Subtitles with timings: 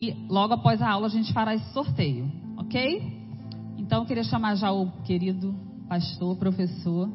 [0.00, 3.02] E logo após a aula a gente fará esse sorteio, ok?
[3.76, 5.52] Então eu queria chamar já o querido
[5.88, 7.10] pastor, professor,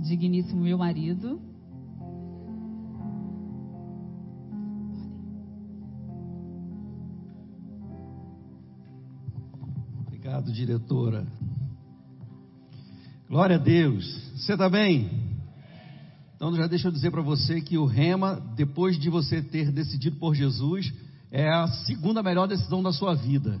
[0.00, 1.40] digníssimo meu marido.
[10.06, 11.26] Obrigado, diretora.
[13.28, 14.04] Glória a Deus.
[14.34, 15.08] Você está bem?
[16.34, 20.16] Então já deixa eu dizer para você que o rema, depois de você ter decidido
[20.16, 20.92] por Jesus,
[21.32, 23.58] é a segunda melhor decisão da sua vida.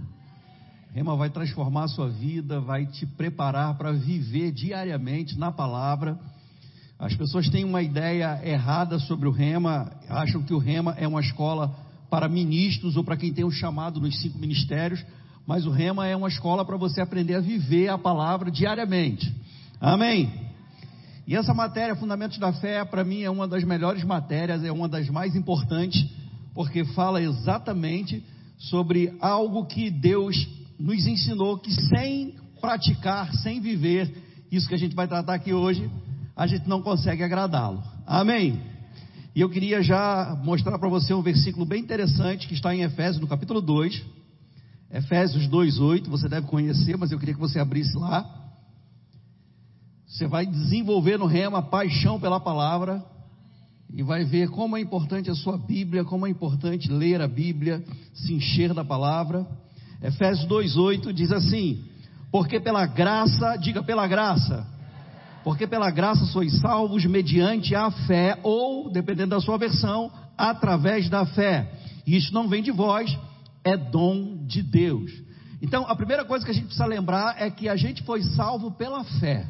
[0.92, 6.18] Rema vai transformar a sua vida, vai te preparar para viver diariamente na palavra.
[6.98, 11.20] As pessoas têm uma ideia errada sobre o Rema, acham que o Rema é uma
[11.20, 11.74] escola
[12.10, 15.04] para ministros ou para quem tem um chamado nos cinco ministérios,
[15.46, 19.32] mas o Rema é uma escola para você aprender a viver a palavra diariamente.
[19.80, 20.50] Amém?
[21.26, 24.88] E essa matéria, Fundamentos da Fé, para mim é uma das melhores matérias, é uma
[24.88, 26.04] das mais importantes,
[26.60, 28.22] porque fala exatamente
[28.58, 30.46] sobre algo que Deus
[30.78, 34.14] nos ensinou que sem praticar, sem viver
[34.52, 35.90] isso que a gente vai tratar aqui hoje,
[36.36, 37.82] a gente não consegue agradá-lo.
[38.06, 38.60] Amém?
[39.34, 43.22] E eu queria já mostrar para você um versículo bem interessante que está em Efésios,
[43.22, 44.04] no capítulo 2.
[44.92, 48.52] Efésios 2:8, você deve conhecer, mas eu queria que você abrisse lá.
[50.06, 53.02] Você vai desenvolver no rema paixão pela palavra
[53.92, 57.82] e vai ver como é importante a sua Bíblia, como é importante ler a Bíblia,
[58.14, 59.46] se encher da palavra.
[60.02, 61.84] Efésios 2:8 diz assim:
[62.30, 64.66] Porque pela graça, diga pela graça,
[65.42, 71.26] porque pela graça sois salvos mediante a fé, ou, dependendo da sua versão, através da
[71.26, 71.72] fé.
[72.06, 73.16] E isso não vem de vós,
[73.64, 75.10] é dom de Deus.
[75.62, 78.70] Então, a primeira coisa que a gente precisa lembrar é que a gente foi salvo
[78.70, 79.46] pela fé.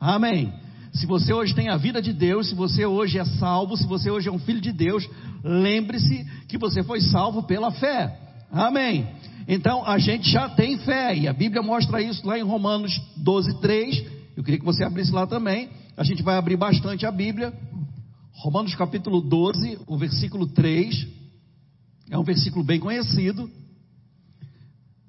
[0.00, 0.52] Amém.
[0.96, 4.10] Se você hoje tem a vida de Deus, se você hoje é salvo, se você
[4.10, 5.06] hoje é um filho de Deus,
[5.44, 8.18] lembre-se que você foi salvo pela fé.
[8.50, 9.06] Amém.
[9.46, 13.60] Então a gente já tem fé, e a Bíblia mostra isso lá em Romanos 12,
[13.60, 14.04] 3.
[14.38, 15.68] Eu queria que você abrisse lá também.
[15.98, 17.52] A gente vai abrir bastante a Bíblia.
[18.32, 21.06] Romanos capítulo 12, o versículo 3.
[22.10, 23.50] É um versículo bem conhecido.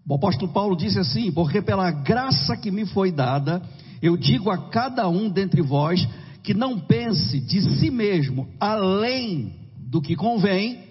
[0.06, 3.62] O apóstolo Paulo disse assim: Porque pela graça que me foi dada,
[4.02, 6.08] eu digo a cada um dentre vós
[6.44, 10.84] que não pense de si mesmo além do que convém,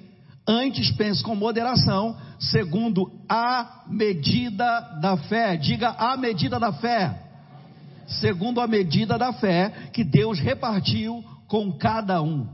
[0.47, 5.57] antes pense com moderação, segundo a medida da fé.
[5.57, 7.23] Diga a medida da fé.
[8.07, 12.47] Segundo a medida da fé que Deus repartiu com cada um.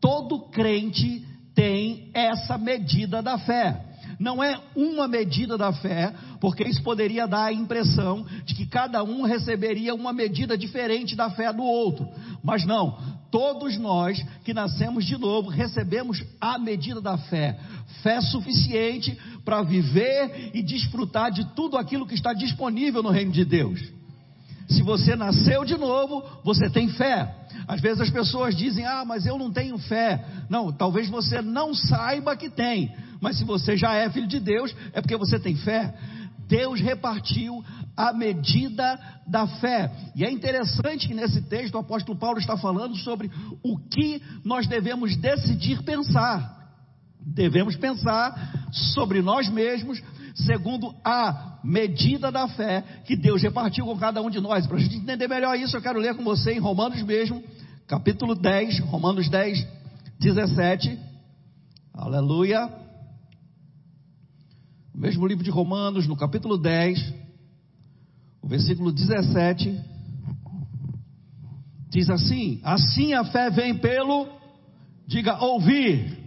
[0.00, 3.89] Todo crente tem essa medida da fé.
[4.20, 9.02] Não é uma medida da fé, porque isso poderia dar a impressão de que cada
[9.02, 12.06] um receberia uma medida diferente da fé do outro.
[12.44, 12.98] Mas não,
[13.30, 17.58] todos nós que nascemos de novo recebemos a medida da fé.
[18.02, 23.46] Fé suficiente para viver e desfrutar de tudo aquilo que está disponível no reino de
[23.46, 23.80] Deus.
[24.68, 27.34] Se você nasceu de novo, você tem fé.
[27.66, 30.24] Às vezes as pessoas dizem: Ah, mas eu não tenho fé.
[30.48, 34.74] Não, talvez você não saiba que tem, mas se você já é filho de Deus,
[34.92, 35.94] é porque você tem fé.
[36.48, 37.62] Deus repartiu
[37.96, 39.90] a medida da fé.
[40.16, 43.30] E é interessante que nesse texto o apóstolo Paulo está falando sobre
[43.62, 46.58] o que nós devemos decidir pensar.
[47.20, 50.02] Devemos pensar sobre nós mesmos,
[50.34, 54.66] segundo a medida da fé que Deus repartiu com cada um de nós.
[54.66, 57.44] Para a gente entender melhor isso, eu quero ler com você em Romanos mesmo,
[57.86, 59.66] capítulo 10, Romanos 10,
[60.18, 60.98] 17.
[61.92, 62.79] Aleluia.
[64.94, 67.14] O mesmo livro de Romanos, no capítulo 10,
[68.42, 69.80] o versículo 17,
[71.88, 74.28] diz assim: Assim a fé vem pelo,
[75.06, 76.18] diga, ouvir.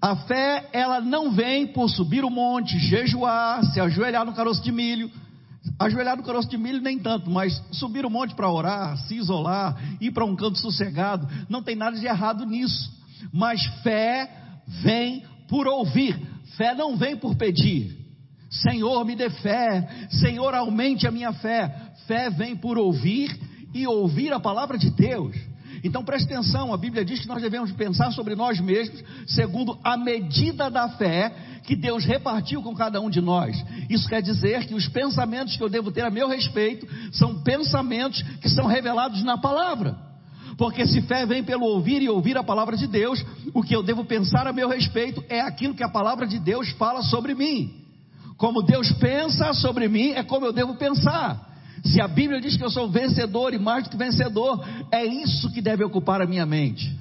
[0.00, 4.72] A fé, ela não vem por subir o monte, jejuar, se ajoelhar no caroço de
[4.72, 5.10] milho.
[5.78, 9.80] Ajoelhar no caroço de milho nem tanto, mas subir o monte para orar, se isolar,
[10.00, 12.90] ir para um canto sossegado, não tem nada de errado nisso.
[13.32, 14.28] Mas fé
[14.82, 16.20] vem por ouvir,
[16.56, 18.02] fé não vem por pedir.
[18.50, 21.74] Senhor, me dê fé, Senhor, aumente a minha fé.
[22.06, 23.34] Fé vem por ouvir
[23.72, 25.34] e ouvir a palavra de Deus.
[25.82, 29.96] Então preste atenção, a Bíblia diz que nós devemos pensar sobre nós mesmos segundo a
[29.96, 31.34] medida da fé
[31.64, 33.56] que Deus repartiu com cada um de nós.
[33.88, 38.22] Isso quer dizer que os pensamentos que eu devo ter a meu respeito são pensamentos
[38.40, 40.11] que são revelados na palavra.
[40.62, 43.20] Porque se fé vem pelo ouvir e ouvir a palavra de Deus,
[43.52, 46.70] o que eu devo pensar a meu respeito é aquilo que a palavra de Deus
[46.78, 47.82] fala sobre mim.
[48.36, 51.36] Como Deus pensa sobre mim, é como eu devo pensar.
[51.82, 55.50] Se a Bíblia diz que eu sou vencedor e mais do que vencedor, é isso
[55.50, 56.96] que deve ocupar a minha mente.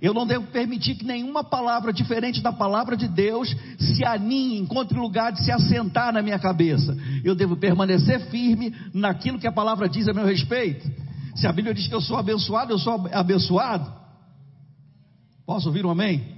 [0.00, 4.98] Eu não devo permitir que nenhuma palavra diferente da palavra de Deus se aninhe, encontre
[4.98, 6.96] lugar de se assentar na minha cabeça.
[7.22, 11.01] Eu devo permanecer firme naquilo que a palavra diz a meu respeito.
[11.34, 13.92] Se a Bíblia diz que eu sou abençoado, eu sou abençoado.
[15.46, 16.36] Posso ouvir um amém?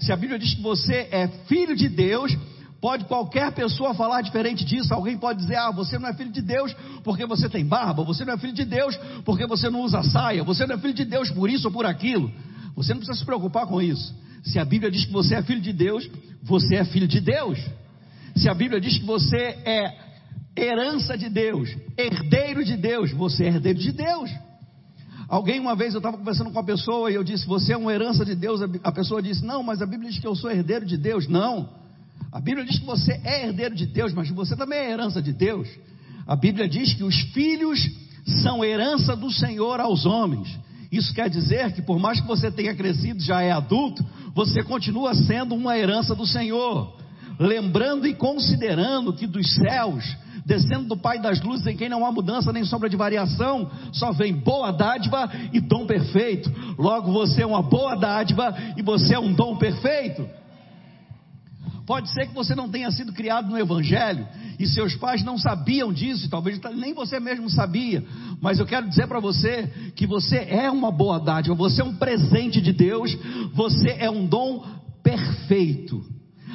[0.00, 2.36] Se a Bíblia diz que você é filho de Deus,
[2.80, 4.92] Pode qualquer pessoa falar diferente disso.
[4.94, 8.02] Alguém pode dizer: Ah, você não é filho de Deus porque você tem barba.
[8.04, 10.42] Você não é filho de Deus porque você não usa saia.
[10.42, 12.32] Você não é filho de Deus por isso ou por aquilo.
[12.74, 14.14] Você não precisa se preocupar com isso.
[14.42, 16.08] Se a Bíblia diz que você é filho de Deus,
[16.42, 17.58] você é filho de Deus.
[18.34, 20.09] Se a Bíblia diz que você é
[20.60, 24.30] herança de Deus, herdeiro de Deus, você é herdeiro de Deus.
[25.28, 27.92] Alguém uma vez eu estava conversando com uma pessoa e eu disse: Você é uma
[27.92, 28.60] herança de Deus.
[28.82, 31.28] A pessoa disse: Não, mas a Bíblia diz que eu sou herdeiro de Deus.
[31.28, 31.68] Não.
[32.32, 35.32] A Bíblia diz que você é herdeiro de Deus, mas você também é herança de
[35.32, 35.68] Deus.
[36.26, 37.78] A Bíblia diz que os filhos
[38.42, 40.48] são herança do Senhor aos homens.
[40.90, 44.04] Isso quer dizer que por mais que você tenha crescido, já é adulto,
[44.34, 46.96] você continua sendo uma herança do Senhor.
[47.38, 50.04] Lembrando e considerando que dos céus,
[50.44, 54.12] descendo do Pai das luzes, em quem não há mudança nem sombra de variação, só
[54.12, 56.50] vem boa dádiva e dom perfeito.
[56.78, 60.26] Logo você é uma boa dádiva e você é um dom perfeito.
[61.86, 64.24] Pode ser que você não tenha sido criado no Evangelho
[64.60, 68.04] e seus pais não sabiam disso, talvez nem você mesmo sabia,
[68.40, 71.96] mas eu quero dizer para você que você é uma boa dádiva, você é um
[71.96, 73.16] presente de Deus,
[73.54, 74.64] você é um dom
[75.02, 76.04] perfeito.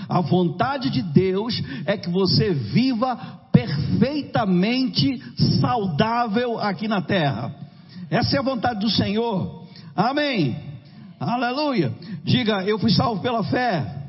[0.08, 5.22] A vontade de Deus é que você viva perfeitamente
[5.62, 7.56] saudável aqui na terra.
[8.10, 9.66] Essa é a vontade do Senhor.
[9.96, 10.56] Amém.
[11.18, 11.94] Aleluia.
[12.24, 14.04] Diga, eu fui salvo pela fé.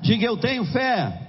[0.00, 1.22] Diga eu tenho fé.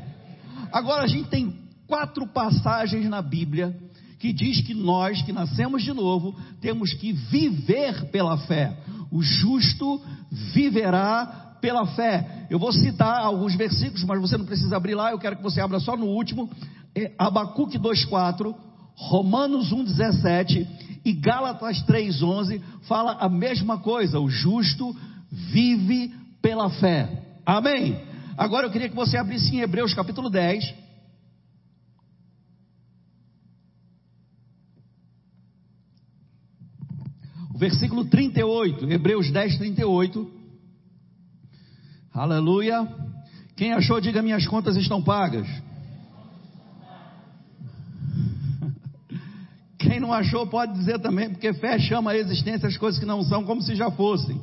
[0.72, 1.56] Agora a gente tem
[1.88, 3.76] quatro passagens na Bíblia
[4.20, 8.78] que diz que nós que nascemos de novo temos que viver pela fé.
[9.12, 10.02] O justo
[10.54, 12.46] viverá pela fé.
[12.50, 15.60] Eu vou citar alguns versículos, mas você não precisa abrir lá, eu quero que você
[15.60, 16.50] abra só no último.
[16.95, 18.56] É Abacuque 2:4,
[18.95, 20.65] Romanos 1:17
[21.03, 24.19] e Gálatas 3:11 fala a mesma coisa.
[24.19, 24.95] O justo
[25.30, 27.42] vive pela fé.
[27.45, 28.01] Amém.
[28.38, 30.86] Agora eu queria que você abrisse em Hebreus capítulo 10.
[37.53, 40.30] O versículo 38, Hebreus 10, 38.
[42.13, 42.86] Aleluia.
[43.56, 45.47] Quem achou, diga: minhas contas estão pagas.
[49.80, 53.24] Quem não achou, pode dizer também, porque fé chama a existência as coisas que não
[53.24, 54.40] são como se já fossem.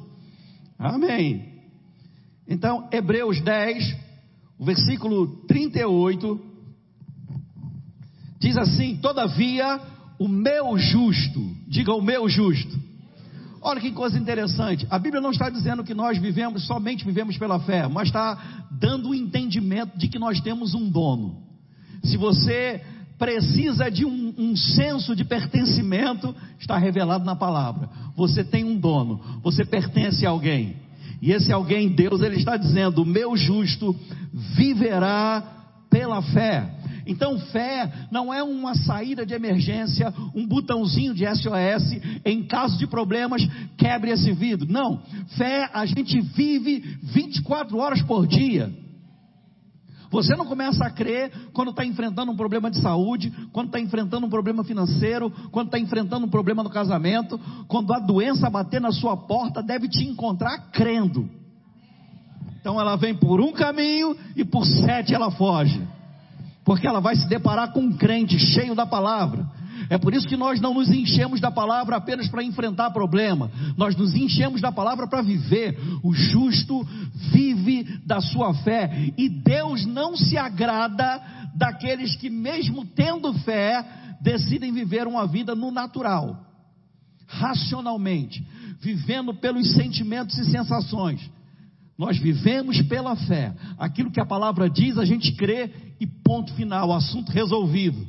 [0.78, 1.62] Amém.
[2.48, 3.96] Então, Hebreus 10,
[4.58, 6.40] o versículo 38,
[8.40, 9.80] diz assim: Todavia,
[10.18, 12.80] o meu justo, diga o meu justo.
[13.60, 14.84] Olha que coisa interessante.
[14.90, 19.10] A Bíblia não está dizendo que nós vivemos, somente vivemos pela fé, mas está dando
[19.10, 21.40] o entendimento de que nós temos um dono.
[22.02, 22.82] Se você
[23.22, 27.88] precisa de um, um, senso de pertencimento, está revelado na palavra.
[28.16, 30.74] Você tem um dono, você pertence a alguém.
[31.20, 33.94] E esse alguém, Deus, ele está dizendo: o meu justo
[34.56, 35.40] viverá
[35.88, 36.68] pela fé.
[37.06, 42.88] Então, fé não é uma saída de emergência, um botãozinho de SOS, em caso de
[42.88, 43.46] problemas,
[43.78, 44.66] quebre esse vidro.
[44.68, 45.00] Não.
[45.36, 48.81] Fé a gente vive 24 horas por dia.
[50.12, 54.26] Você não começa a crer quando está enfrentando um problema de saúde, quando está enfrentando
[54.26, 58.92] um problema financeiro, quando está enfrentando um problema no casamento, quando a doença bater na
[58.92, 61.28] sua porta, deve te encontrar crendo.
[62.60, 65.82] Então ela vem por um caminho e por sete ela foge.
[66.62, 69.46] Porque ela vai se deparar com um crente cheio da palavra,
[69.92, 73.94] é por isso que nós não nos enchemos da palavra apenas para enfrentar problema, nós
[73.94, 75.78] nos enchemos da palavra para viver.
[76.02, 76.82] O justo
[77.30, 81.22] vive da sua fé, e Deus não se agrada
[81.54, 83.84] daqueles que, mesmo tendo fé,
[84.22, 86.42] decidem viver uma vida no natural,
[87.26, 88.42] racionalmente,
[88.80, 91.20] vivendo pelos sentimentos e sensações.
[91.98, 93.54] Nós vivemos pela fé.
[93.78, 95.70] Aquilo que a palavra diz, a gente crê
[96.00, 98.06] e ponto final, assunto resolvido.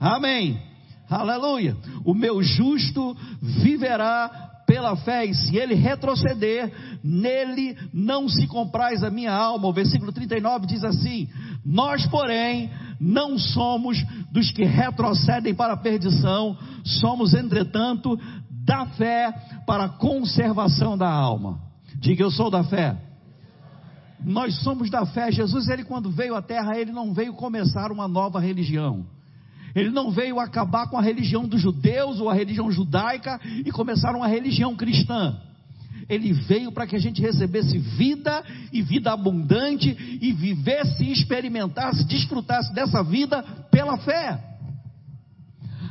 [0.00, 0.65] Amém.
[1.08, 1.76] Aleluia.
[2.04, 6.72] O meu justo viverá pela fé, e se ele retroceder,
[7.02, 9.68] nele não se compraz a minha alma.
[9.68, 11.28] O versículo 39 diz assim:
[11.64, 12.70] Nós, porém,
[13.00, 18.18] não somos dos que retrocedem para a perdição, somos, entretanto,
[18.50, 19.32] da fé
[19.64, 21.60] para a conservação da alma.
[22.00, 22.96] Diga, eu sou da fé.
[24.24, 25.30] Nós somos da fé.
[25.30, 29.06] Jesus, ele quando veio à terra, ele não veio começar uma nova religião.
[29.76, 34.16] Ele não veio acabar com a religião dos judeus ou a religião judaica e começar
[34.16, 35.38] uma religião cristã.
[36.08, 38.42] Ele veio para que a gente recebesse vida
[38.72, 44.42] e vida abundante e vivesse, experimentasse, desfrutasse dessa vida pela fé.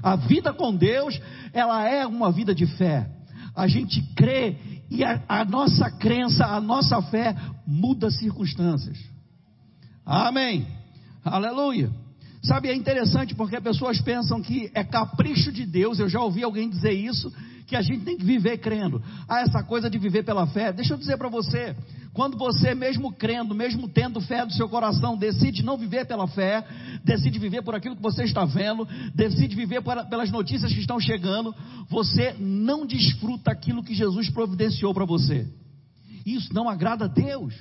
[0.01, 1.21] A vida com Deus,
[1.53, 3.07] ela é uma vida de fé.
[3.55, 4.57] A gente crê
[4.89, 7.35] e a, a nossa crença, a nossa fé
[7.67, 8.97] muda circunstâncias.
[10.03, 10.65] Amém.
[11.23, 12.04] Aleluia.
[12.45, 16.69] Sabe, é interessante porque pessoas pensam que é capricho de Deus, eu já ouvi alguém
[16.69, 17.33] dizer isso,
[17.65, 19.01] que a gente tem que viver crendo.
[19.27, 20.71] Ah, essa coisa de viver pela fé.
[20.71, 21.75] Deixa eu dizer para você,
[22.13, 26.63] quando você, mesmo crendo, mesmo tendo fé do seu coração, decide não viver pela fé,
[27.03, 31.53] decide viver por aquilo que você está vendo, decide viver pelas notícias que estão chegando,
[31.89, 35.47] você não desfruta aquilo que Jesus providenciou para você.
[36.23, 37.55] Isso não agrada a Deus.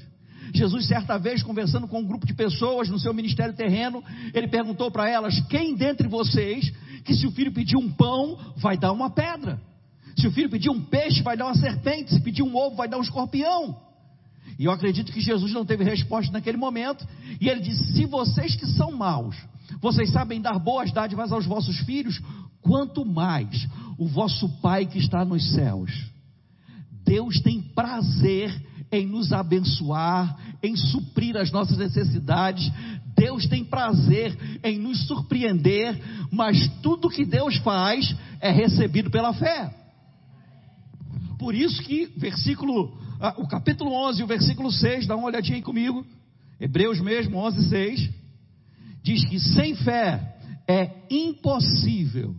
[0.55, 4.89] Jesus, certa vez, conversando com um grupo de pessoas no seu ministério terreno, ele perguntou
[4.89, 6.73] para elas: quem dentre vocês,
[7.05, 9.61] que se o filho pedir um pão, vai dar uma pedra?
[10.17, 12.15] Se o filho pedir um peixe, vai dar uma serpente.
[12.15, 13.77] Se pedir um ovo, vai dar um escorpião.
[14.57, 17.05] E eu acredito que Jesus não teve resposta naquele momento.
[17.41, 19.37] E ele disse: Se vocês que são maus,
[19.81, 22.23] vocês sabem dar boas dádivas aos vossos filhos,
[22.63, 23.67] quanto mais
[23.99, 25.91] o vosso Pai que está nos céus.
[27.05, 28.51] Deus tem prazer
[28.97, 32.71] em nos abençoar, em suprir as nossas necessidades.
[33.17, 39.75] Deus tem prazer em nos surpreender, mas tudo que Deus faz é recebido pela fé.
[41.39, 45.63] Por isso que versículo, ah, o capítulo 11, o versículo 6, dá uma olhadinha aí
[45.63, 46.05] comigo.
[46.61, 48.11] Hebreus mesmo, 11, 6.
[49.03, 50.37] Diz que sem fé
[50.67, 52.35] é impossível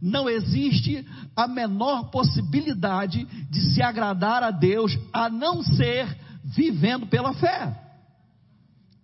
[0.00, 1.04] não existe
[1.36, 7.76] a menor possibilidade de se agradar a Deus a não ser vivendo pela fé.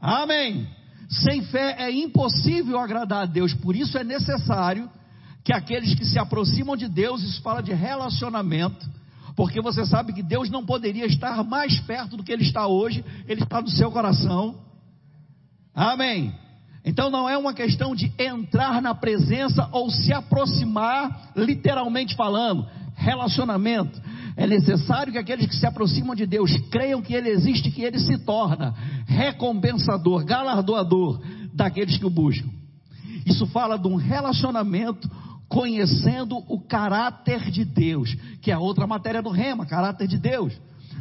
[0.00, 0.68] Amém.
[1.08, 4.88] Sem fé é impossível agradar a Deus, por isso é necessário
[5.44, 8.88] que aqueles que se aproximam de Deus, isso fala de relacionamento,
[9.36, 13.04] porque você sabe que Deus não poderia estar mais perto do que Ele está hoje,
[13.28, 14.62] Ele está no seu coração.
[15.74, 16.34] Amém.
[16.84, 24.00] Então não é uma questão de entrar na presença ou se aproximar, literalmente falando, relacionamento.
[24.36, 27.98] É necessário que aqueles que se aproximam de Deus creiam que Ele existe, que Ele
[27.98, 28.74] se torna
[29.06, 31.20] recompensador, galardoador
[31.54, 32.50] daqueles que o buscam.
[33.24, 35.08] Isso fala de um relacionamento
[35.48, 40.52] conhecendo o caráter de Deus, que é a outra matéria do rema, caráter de Deus.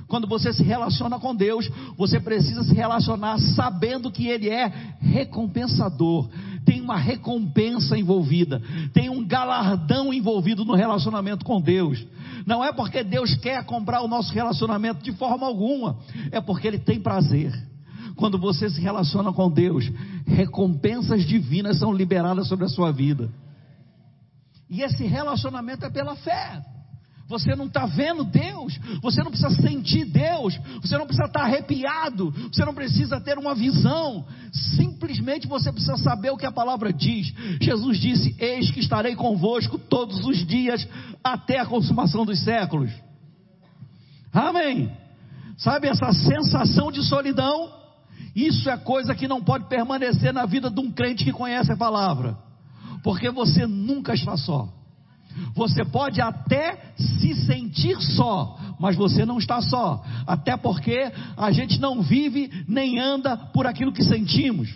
[0.08, 4.68] Quando você se relaciona com Deus, você precisa se relacionar sabendo que Ele é
[5.00, 6.30] recompensador.
[6.66, 8.62] Tem uma recompensa envolvida,
[8.94, 12.06] tem um galardão envolvido no relacionamento com Deus.
[12.46, 15.98] Não é porque Deus quer comprar o nosso relacionamento de forma alguma,
[16.32, 17.54] é porque Ele tem prazer.
[18.16, 19.92] Quando você se relaciona com Deus,
[20.26, 23.32] recompensas divinas são liberadas sobre a sua vida.
[24.70, 26.64] E esse relacionamento é pela fé.
[27.28, 31.46] Você não está vendo Deus, você não precisa sentir Deus, você não precisa estar tá
[31.46, 36.92] arrepiado, você não precisa ter uma visão, simplesmente você precisa saber o que a palavra
[36.92, 37.34] diz.
[37.62, 40.88] Jesus disse: Eis que estarei convosco todos os dias
[41.24, 42.92] até a consumação dos séculos.
[44.32, 44.92] Amém.
[45.58, 47.72] Sabe essa sensação de solidão?
[48.36, 51.78] Isso é coisa que não pode permanecer na vida de um crente que conhece a
[51.78, 52.38] palavra,
[53.04, 54.83] porque você nunca está só.
[55.56, 60.04] Você pode até se sentir só, mas você não está só.
[60.26, 64.70] Até porque a gente não vive nem anda por aquilo que sentimos.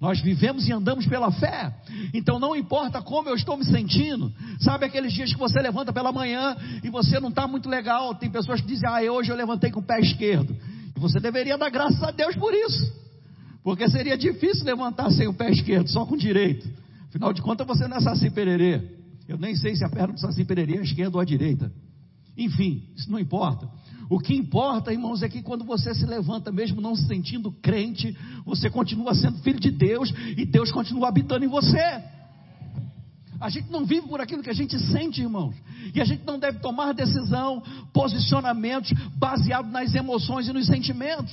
[0.00, 1.74] Nós vivemos e andamos pela fé.
[2.14, 4.32] Então não importa como eu estou me sentindo.
[4.60, 8.14] Sabe aqueles dias que você levanta pela manhã e você não está muito legal.
[8.14, 10.56] Tem pessoas que dizem, ah, hoje eu levantei com o pé esquerdo.
[10.96, 12.92] E você deveria dar graças a Deus por isso.
[13.64, 16.68] Porque seria difícil levantar sem o pé esquerdo, só com o direito.
[17.08, 18.97] Afinal de contas, você não é saci pererê.
[19.28, 21.70] Eu nem sei se a perna do Saci Pererê é esquerda ou a direita.
[22.36, 23.68] Enfim, isso não importa.
[24.08, 28.16] O que importa, irmãos, é que quando você se levanta, mesmo não se sentindo crente,
[28.46, 32.02] você continua sendo filho de Deus e Deus continua habitando em você.
[33.38, 35.54] A gente não vive por aquilo que a gente sente, irmãos.
[35.94, 41.32] E a gente não deve tomar decisão, posicionamentos baseados nas emoções e nos sentimentos.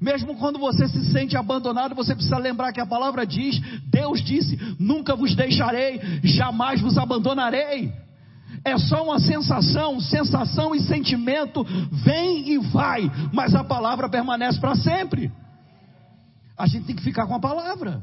[0.00, 4.58] Mesmo quando você se sente abandonado, você precisa lembrar que a palavra diz: Deus disse:
[4.78, 7.92] Nunca vos deixarei, jamais vos abandonarei.
[8.64, 14.74] É só uma sensação, sensação e sentimento vem e vai, mas a palavra permanece para
[14.74, 15.32] sempre.
[16.56, 18.02] A gente tem que ficar com a palavra.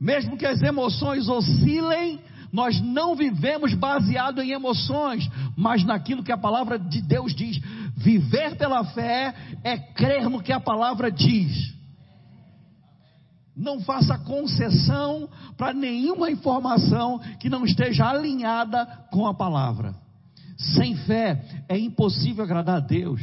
[0.00, 2.20] Mesmo que as emoções oscilem,
[2.52, 7.60] nós não vivemos baseado em emoções, mas naquilo que a palavra de Deus diz.
[8.06, 9.34] Viver pela fé
[9.64, 11.74] é crer no que a palavra diz.
[13.56, 19.92] Não faça concessão para nenhuma informação que não esteja alinhada com a palavra.
[20.56, 23.20] Sem fé é impossível agradar a Deus.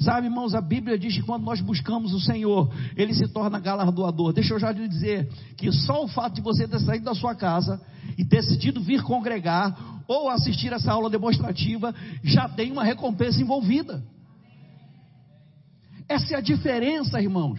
[0.00, 4.32] Sabe, irmãos, a Bíblia diz que quando nós buscamos o Senhor, Ele se torna galardoador.
[4.32, 7.34] Deixa eu já lhe dizer que só o fato de você ter saído da sua
[7.34, 7.78] casa
[8.16, 14.02] e decidido vir congregar ou assistir essa aula demonstrativa já tem uma recompensa envolvida.
[16.12, 17.58] Essa é a diferença, irmãos.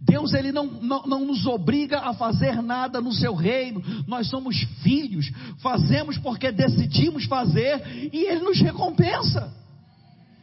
[0.00, 4.56] Deus ele não, não, não, nos obriga a fazer nada no seu reino, nós somos
[4.82, 9.52] filhos, fazemos porque decidimos fazer e Ele nos recompensa.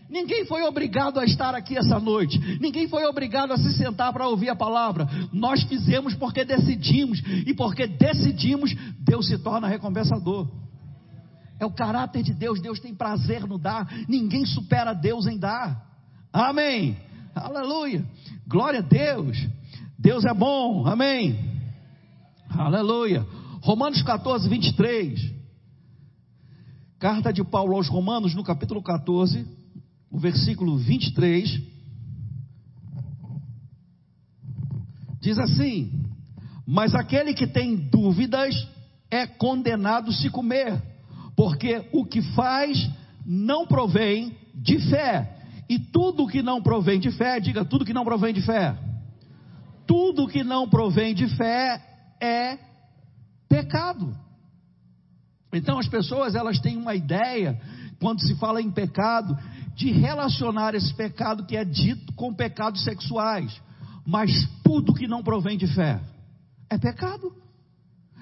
[0.08, 4.28] Ninguém foi obrigado a estar aqui essa noite, ninguém foi obrigado a se sentar para
[4.28, 10.48] ouvir a palavra, nós fizemos porque decidimos, e porque decidimos, Deus se torna recompensador.
[11.60, 15.88] É o caráter de Deus, Deus tem prazer no dar, ninguém supera Deus em dar.
[16.32, 17.07] Amém.
[17.40, 18.06] Aleluia.
[18.48, 19.38] Glória a Deus.
[19.98, 20.86] Deus é bom.
[20.88, 21.38] Amém.
[22.50, 23.26] Aleluia.
[23.62, 25.34] Romanos 14, 23.
[27.00, 29.46] Carta de Paulo aos Romanos, no capítulo 14,
[30.10, 31.62] o versículo 23.
[35.22, 36.06] Diz assim:
[36.66, 38.56] Mas aquele que tem dúvidas
[39.12, 40.82] é condenado se comer,
[41.36, 42.90] porque o que faz
[43.26, 45.37] não provém de fé.
[45.70, 48.78] E tudo que não provém de fé, diga tudo que não provém de fé.
[49.86, 51.82] Tudo que não provém de fé
[52.22, 52.58] é
[53.50, 54.16] pecado.
[55.54, 57.60] Então as pessoas elas têm uma ideia
[58.00, 59.38] quando se fala em pecado
[59.76, 63.62] de relacionar esse pecado que é dito com pecados sexuais.
[64.06, 64.32] Mas
[64.64, 66.00] tudo que não provém de fé
[66.70, 67.34] é pecado.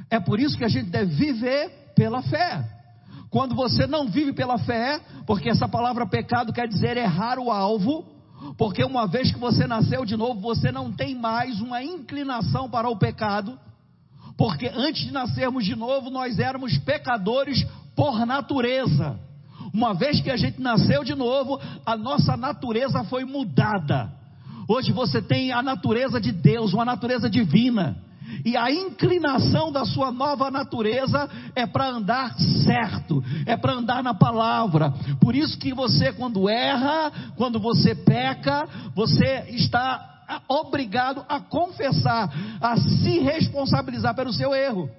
[0.09, 2.74] É por isso que a gente deve viver pela fé.
[3.35, 8.05] Quando você não vive pela fé, porque essa palavra pecado quer dizer errar o alvo,
[8.57, 12.87] porque uma vez que você nasceu de novo, você não tem mais uma inclinação para
[12.87, 13.59] o pecado,
[14.37, 17.61] porque antes de nascermos de novo, nós éramos pecadores
[17.93, 19.19] por natureza.
[19.73, 24.13] Uma vez que a gente nasceu de novo, a nossa natureza foi mudada.
[24.65, 27.97] Hoje você tem a natureza de Deus, uma natureza divina.
[28.43, 34.13] E a inclinação da sua nova natureza é para andar certo, é para andar na
[34.13, 34.91] palavra.
[35.21, 40.13] Por isso que você, quando erra, quando você peca, você está
[40.49, 44.89] obrigado a confessar, a se responsabilizar pelo seu erro.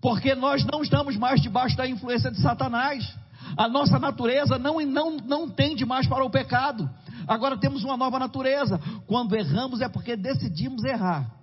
[0.00, 3.08] Porque nós não estamos mais debaixo da influência de Satanás.
[3.56, 6.90] A nossa natureza não, não, não tende mais para o pecado.
[7.26, 8.80] Agora temos uma nova natureza.
[9.06, 11.41] Quando erramos é porque decidimos errar.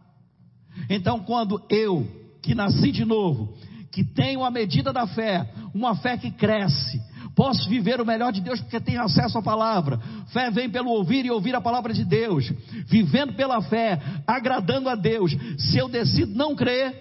[0.89, 2.07] Então, quando eu,
[2.41, 3.57] que nasci de novo,
[3.91, 7.01] que tenho a medida da fé, uma fé que cresce,
[7.35, 9.99] posso viver o melhor de Deus porque tenho acesso à palavra.
[10.31, 12.51] Fé vem pelo ouvir e ouvir a palavra de Deus.
[12.85, 15.35] Vivendo pela fé, agradando a Deus.
[15.57, 16.93] Se eu decido não crer,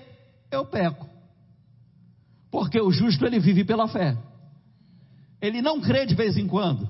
[0.50, 1.06] eu peco.
[2.50, 4.16] Porque o justo ele vive pela fé.
[5.40, 6.88] Ele não crê de vez em quando.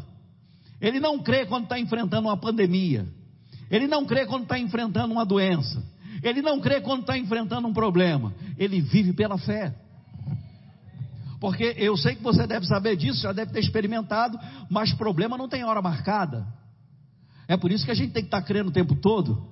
[0.81, 3.07] Ele não crê quando está enfrentando uma pandemia.
[3.71, 5.83] Ele não crê quando está enfrentando uma doença.
[6.23, 8.35] Ele não crê quando está enfrentando um problema.
[8.57, 9.75] Ele vive pela fé.
[11.41, 15.49] Porque eu sei que você deve saber disso, já deve ter experimentado, mas problema não
[15.49, 16.47] tem hora marcada.
[17.47, 19.47] É por isso que a gente tem que estar tá crendo o tempo todo.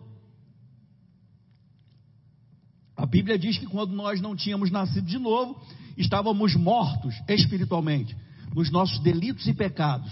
[2.96, 5.60] A Bíblia diz que quando nós não tínhamos nascido de novo,
[5.96, 8.16] estávamos mortos espiritualmente,
[8.54, 10.10] nos nossos delitos e pecados.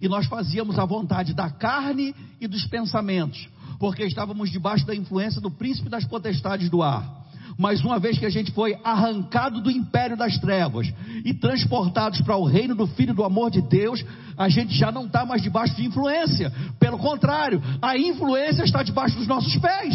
[0.00, 3.49] E nós fazíamos a vontade da carne e dos pensamentos
[3.80, 7.18] porque estávamos debaixo da influência do príncipe das potestades do ar.
[7.58, 10.92] Mas uma vez que a gente foi arrancado do império das trevas
[11.24, 14.04] e transportados para o reino do Filho do amor de Deus,
[14.36, 16.52] a gente já não está mais debaixo de influência.
[16.78, 19.94] Pelo contrário, a influência está debaixo dos nossos pés.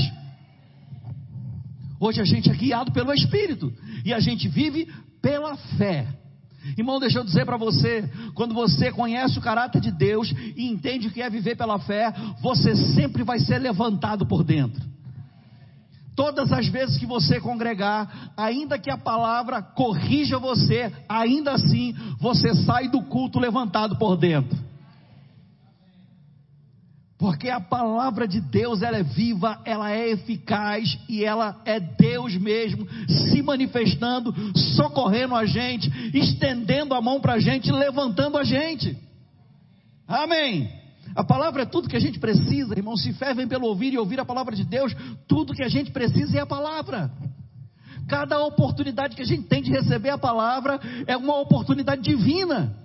[2.00, 3.71] Hoje a gente é guiado pelo Espírito
[4.04, 6.08] e a gente vive pela fé.
[6.78, 11.08] Irmão, deixa eu dizer para você: quando você conhece o caráter de Deus e entende
[11.08, 14.84] o que é viver pela fé, você sempre vai ser levantado por dentro.
[16.15, 22.56] Todas as vezes que você congregar, ainda que a palavra corrija você, ainda assim você
[22.56, 24.58] sai do culto levantado por dentro.
[27.17, 32.36] Porque a palavra de Deus ela é viva, ela é eficaz e ela é Deus
[32.36, 34.34] mesmo se manifestando,
[34.75, 38.97] socorrendo a gente, estendendo a mão para a gente, levantando a gente.
[40.06, 40.69] Amém.
[41.15, 42.97] A palavra é tudo que a gente precisa, irmão.
[42.97, 44.93] Se fé vem pelo ouvir e ouvir a palavra de Deus,
[45.25, 47.10] tudo que a gente precisa é a palavra.
[48.10, 52.75] Cada oportunidade que a gente tem de receber a palavra é uma oportunidade divina.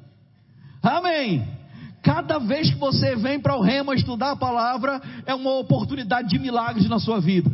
[0.80, 1.59] Amém.
[2.02, 6.38] Cada vez que você vem para o Rema estudar a palavra, é uma oportunidade de
[6.38, 7.50] milagres na sua vida.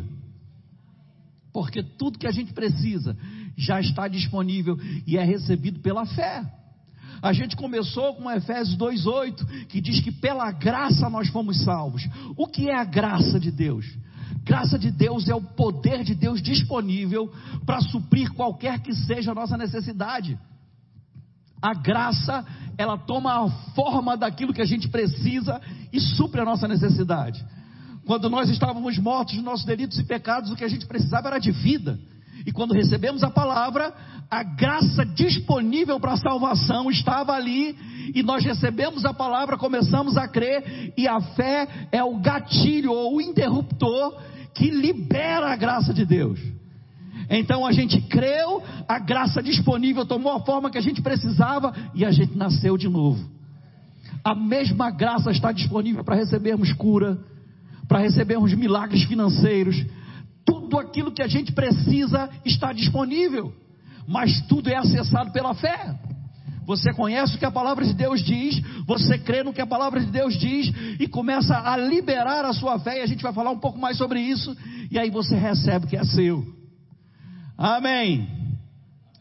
[1.52, 3.16] Porque tudo que a gente precisa
[3.56, 6.44] já está disponível e é recebido pela fé.
[7.22, 12.06] A gente começou com Efésios 2:8, que diz que pela graça nós fomos salvos.
[12.36, 13.86] O que é a graça de Deus?
[14.44, 17.32] Graça de Deus é o poder de Deus disponível
[17.64, 20.38] para suprir qualquer que seja a nossa necessidade.
[21.60, 22.44] A graça,
[22.76, 25.60] ela toma a forma daquilo que a gente precisa
[25.92, 27.44] e supre a nossa necessidade.
[28.06, 31.38] Quando nós estávamos mortos nos nossos delitos e pecados, o que a gente precisava era
[31.38, 31.98] de vida.
[32.46, 33.92] E quando recebemos a palavra,
[34.30, 37.76] a graça disponível para a salvação estava ali,
[38.14, 43.16] e nós recebemos a palavra, começamos a crer, e a fé é o gatilho ou
[43.16, 44.16] o interruptor
[44.54, 46.38] que libera a graça de Deus.
[47.28, 52.04] Então a gente creu, a graça disponível tomou a forma que a gente precisava e
[52.04, 53.36] a gente nasceu de novo.
[54.22, 57.18] A mesma graça está disponível para recebermos cura,
[57.88, 59.84] para recebermos milagres financeiros.
[60.44, 63.52] Tudo aquilo que a gente precisa está disponível,
[64.06, 65.98] mas tudo é acessado pela fé.
[66.66, 70.00] Você conhece o que a palavra de Deus diz, você crê no que a palavra
[70.00, 73.52] de Deus diz e começa a liberar a sua fé, e a gente vai falar
[73.52, 74.56] um pouco mais sobre isso,
[74.90, 76.44] e aí você recebe o que é seu.
[77.56, 78.28] Amém.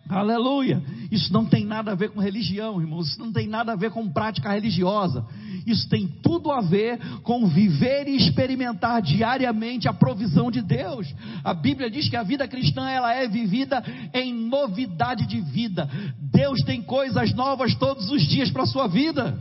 [0.09, 0.83] Aleluia.
[1.11, 3.09] Isso não tem nada a ver com religião, irmãos.
[3.09, 5.25] Isso não tem nada a ver com prática religiosa.
[5.65, 11.11] Isso tem tudo a ver com viver e experimentar diariamente a provisão de Deus.
[11.43, 15.89] A Bíblia diz que a vida cristã ela é vivida em novidade de vida.
[16.19, 19.39] Deus tem coisas novas todos os dias para a sua vida.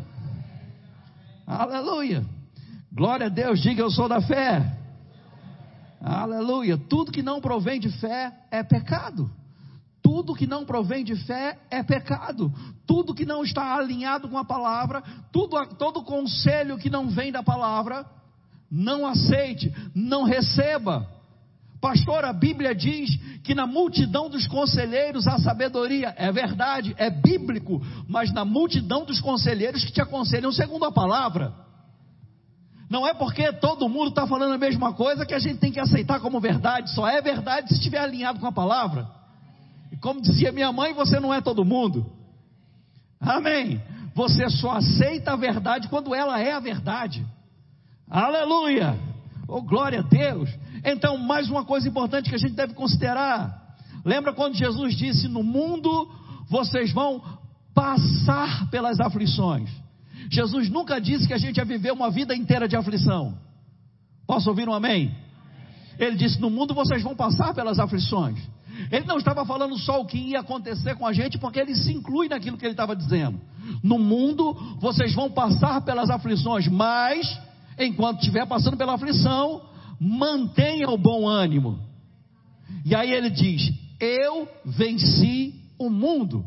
[1.46, 2.24] Aleluia.
[2.90, 3.60] Glória a Deus.
[3.60, 4.83] Diga eu sou da fé.
[6.04, 6.76] Aleluia.
[6.76, 9.30] Tudo que não provém de fé é pecado.
[10.02, 12.52] Tudo que não provém de fé é pecado.
[12.86, 17.42] Tudo que não está alinhado com a palavra, tudo, todo conselho que não vem da
[17.42, 18.04] palavra,
[18.70, 21.08] não aceite, não receba.
[21.80, 26.14] Pastor, a Bíblia diz que na multidão dos conselheiros há sabedoria.
[26.18, 31.63] É verdade, é bíblico, mas na multidão dos conselheiros que te aconselham segundo a palavra.
[32.88, 35.80] Não é porque todo mundo está falando a mesma coisa que a gente tem que
[35.80, 36.90] aceitar como verdade.
[36.94, 39.08] Só é verdade se estiver alinhado com a palavra.
[39.90, 42.06] E como dizia minha mãe, você não é todo mundo.
[43.20, 43.80] Amém.
[44.14, 47.26] Você só aceita a verdade quando ela é a verdade.
[48.08, 48.98] Aleluia.
[49.48, 50.50] Oh, glória a Deus.
[50.84, 53.76] Então, mais uma coisa importante que a gente deve considerar.
[54.04, 56.08] Lembra quando Jesus disse: No mundo
[56.48, 57.22] vocês vão
[57.74, 59.70] passar pelas aflições.
[60.30, 63.36] Jesus nunca disse que a gente ia viver uma vida inteira de aflição.
[64.26, 65.14] Posso ouvir um amém?
[65.98, 68.38] Ele disse: No mundo vocês vão passar pelas aflições.
[68.90, 71.92] Ele não estava falando só o que ia acontecer com a gente, porque ele se
[71.92, 73.40] inclui naquilo que ele estava dizendo.
[73.82, 77.40] No mundo vocês vão passar pelas aflições, mas
[77.78, 79.62] enquanto estiver passando pela aflição,
[80.00, 81.78] mantenha o bom ânimo.
[82.84, 86.44] E aí ele diz: Eu venci o mundo.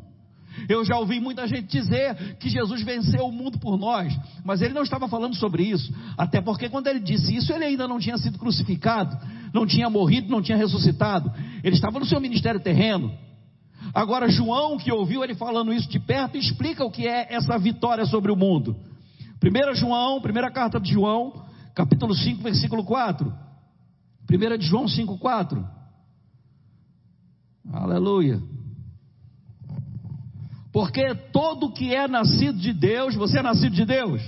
[0.68, 4.74] Eu já ouvi muita gente dizer que Jesus venceu o mundo por nós, mas ele
[4.74, 8.18] não estava falando sobre isso, até porque quando ele disse isso, ele ainda não tinha
[8.18, 9.18] sido crucificado,
[9.54, 11.32] não tinha morrido, não tinha ressuscitado,
[11.64, 13.12] ele estava no seu ministério terreno.
[13.94, 18.06] Agora, João, que ouviu ele falando isso de perto, explica o que é essa vitória
[18.06, 18.76] sobre o mundo.
[19.42, 23.34] 1 João, primeira carta de João, capítulo 5, versículo 4.
[24.30, 25.66] 1 de João 5, 4.
[27.72, 28.42] Aleluia.
[30.78, 34.22] Porque todo que é nascido de Deus, você é nascido de Deus?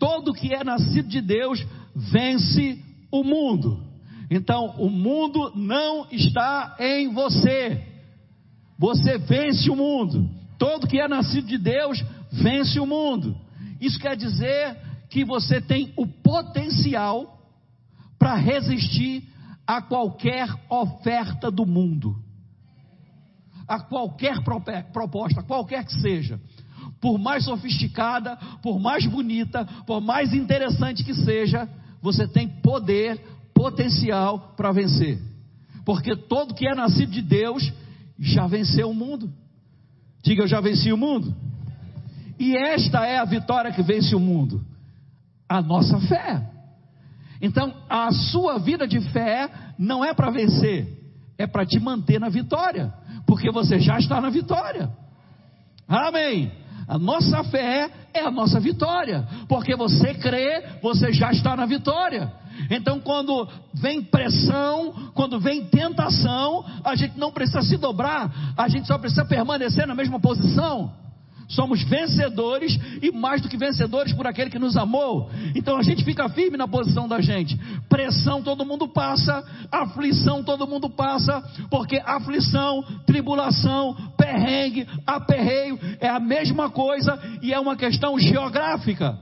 [0.00, 1.64] Todo que é nascido de Deus
[1.94, 3.80] vence o mundo.
[4.28, 7.86] Então, o mundo não está em você.
[8.76, 10.28] Você vence o mundo.
[10.58, 13.36] Todo que é nascido de Deus vence o mundo.
[13.80, 14.76] Isso quer dizer
[15.08, 17.38] que você tem o potencial
[18.18, 19.22] para resistir
[19.64, 22.23] a qualquer oferta do mundo
[23.66, 24.42] a qualquer
[24.92, 26.40] proposta, qualquer que seja,
[27.00, 31.68] por mais sofisticada, por mais bonita, por mais interessante que seja,
[32.00, 33.20] você tem poder,
[33.54, 35.20] potencial para vencer.
[35.84, 37.72] Porque todo que é nascido de Deus
[38.18, 39.32] já venceu o mundo.
[40.22, 41.34] Diga, eu já venci o mundo.
[42.38, 44.64] E esta é a vitória que vence o mundo:
[45.48, 46.50] a nossa fé.
[47.40, 50.88] Então, a sua vida de fé não é para vencer,
[51.36, 52.92] é para te manter na vitória
[53.34, 54.88] porque você já está na vitória.
[55.88, 56.52] Amém.
[56.86, 62.32] A nossa fé é a nossa vitória, porque você crê, você já está na vitória.
[62.70, 68.86] Então, quando vem pressão, quando vem tentação, a gente não precisa se dobrar, a gente
[68.86, 70.92] só precisa permanecer na mesma posição.
[71.48, 75.30] Somos vencedores e mais do que vencedores por aquele que nos amou.
[75.54, 77.58] Então a gente fica firme na posição da gente.
[77.88, 86.20] Pressão todo mundo passa, aflição todo mundo passa, porque aflição, tribulação, perrengue, aperreio é a
[86.20, 89.18] mesma coisa e é uma questão geográfica.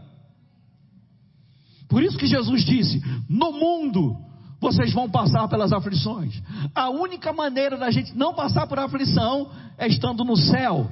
[1.88, 4.16] Por isso que Jesus disse: no mundo
[4.62, 6.40] vocês vão passar pelas aflições.
[6.72, 10.88] A única maneira da gente não passar por aflição é estando no céu.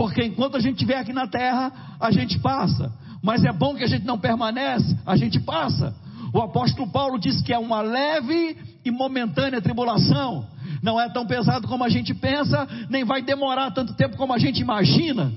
[0.00, 2.90] Porque enquanto a gente estiver aqui na terra, a gente passa.
[3.22, 5.94] Mas é bom que a gente não permanece, a gente passa.
[6.32, 10.46] O apóstolo Paulo diz que é uma leve e momentânea tribulação.
[10.82, 14.38] Não é tão pesado como a gente pensa, nem vai demorar tanto tempo como a
[14.38, 15.30] gente imagina.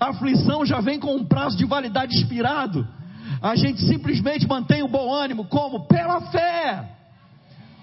[0.00, 2.88] A aflição já vem com um prazo de validade expirado.
[3.42, 5.86] A gente simplesmente mantém o bom ânimo, como?
[5.86, 6.88] Pela fé.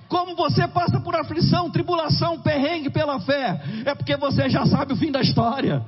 [0.10, 3.62] Como você passa por aflição, tribulação, perrengue pela fé?
[3.86, 5.86] É porque você já sabe o fim da história.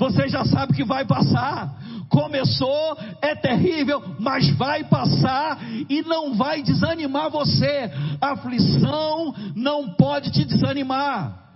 [0.00, 1.78] Você já sabe que vai passar.
[2.08, 7.90] Começou, é terrível, mas vai passar e não vai desanimar você.
[8.18, 11.52] A aflição não pode te desanimar.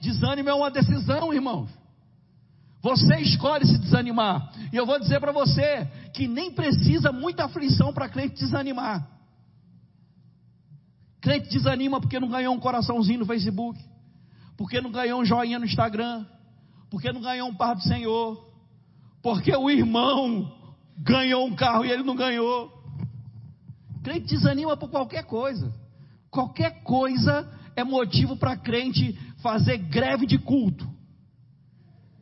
[0.00, 1.68] Desânimo é uma decisão, irmãos.
[2.80, 4.50] Você escolhe se desanimar.
[4.72, 9.06] E eu vou dizer para você que nem precisa muita aflição para crente desanimar.
[11.20, 13.78] Crente desanima porque não ganhou um coraçãozinho no Facebook,
[14.56, 16.24] porque não ganhou um joinha no Instagram,
[16.92, 18.46] porque não ganhou um par do Senhor,
[19.22, 20.54] porque o irmão
[20.98, 22.70] ganhou um carro e ele não ganhou.
[24.04, 25.72] Crente desanima por qualquer coisa.
[26.30, 30.86] Qualquer coisa é motivo para crente fazer greve de culto.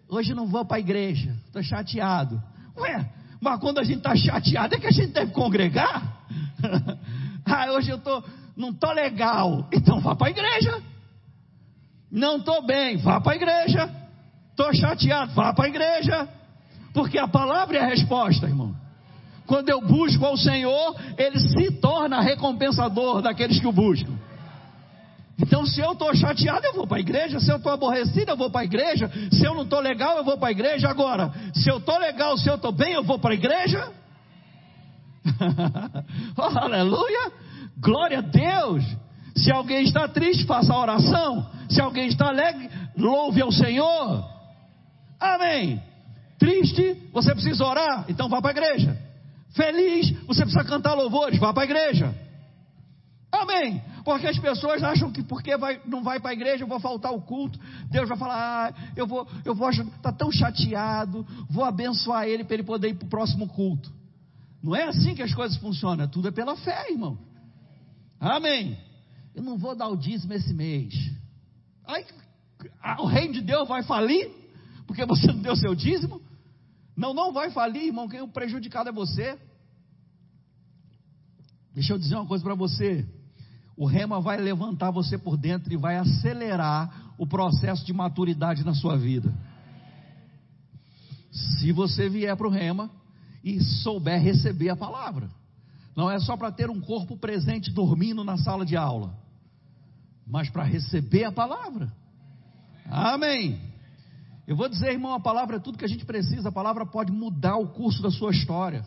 [0.09, 2.41] Hoje não vou para a igreja, estou chateado.
[2.79, 6.25] Ué, mas quando a gente está chateado é que a gente deve congregar?
[7.45, 8.23] ah, hoje eu tô,
[8.57, 10.81] não estou legal, então vá para a igreja.
[12.09, 14.00] Não estou bem, vá para a igreja.
[14.61, 16.29] Estou chateado, vá para a igreja.
[16.93, 18.77] Porque a palavra é a resposta, irmão.
[19.47, 24.13] Quando eu busco ao Senhor, Ele se torna recompensador daqueles que o buscam.
[25.39, 27.41] Então, se eu estou chateado, eu vou para a igreja.
[27.41, 29.11] Se eu estou aborrecido, eu vou para a igreja.
[29.33, 30.91] Se eu não estou legal, eu vou para a igreja.
[30.91, 33.91] Agora, se eu estou legal, se eu estou bem, eu vou para a igreja.
[36.37, 37.33] oh, aleluia!
[37.79, 38.85] Glória a Deus!
[39.37, 41.51] Se alguém está triste, faça a oração.
[41.71, 42.69] Se alguém está alegre,
[42.99, 44.40] louve ao Senhor.
[45.21, 45.83] Amém.
[46.39, 48.99] Triste, você precisa orar, então vá para a igreja.
[49.51, 52.15] Feliz, você precisa cantar louvores, vá para a igreja.
[53.31, 53.83] Amém.
[54.05, 57.13] Porque as pessoas acham que porque vai, não vai para a igreja, eu vou faltar
[57.13, 57.59] o culto.
[57.91, 58.37] Deus vai falar,
[58.69, 62.95] ah, eu vou, eu vou, está tão chateado, vou abençoar ele para ele poder ir
[62.95, 63.93] para o próximo culto.
[64.63, 67.19] Não é assim que as coisas funcionam, tudo é pela fé, irmão.
[68.19, 68.79] Amém.
[69.35, 70.95] Eu não vou dar o dízimo esse mês.
[71.87, 72.05] Aí,
[72.99, 74.31] o reino de Deus vai falir,
[74.91, 76.21] porque você não deu seu dízimo.
[76.97, 78.09] Não, não vai falir, irmão.
[78.09, 79.39] Quem o prejudicado é você.
[81.73, 83.07] Deixa eu dizer uma coisa para você.
[83.77, 88.75] O rema vai levantar você por dentro e vai acelerar o processo de maturidade na
[88.75, 89.33] sua vida.
[91.31, 92.91] Se você vier para o rema
[93.45, 95.31] e souber receber a palavra.
[95.95, 99.17] Não é só para ter um corpo presente dormindo na sala de aula,
[100.27, 101.93] mas para receber a palavra.
[102.87, 103.70] Amém.
[104.47, 106.49] Eu vou dizer, irmão, a palavra é tudo que a gente precisa.
[106.49, 108.85] A palavra pode mudar o curso da sua história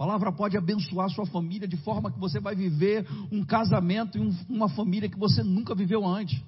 [0.00, 4.20] palavra pode abençoar a sua família de forma que você vai viver um casamento e
[4.22, 6.40] um, uma família que você nunca viveu antes.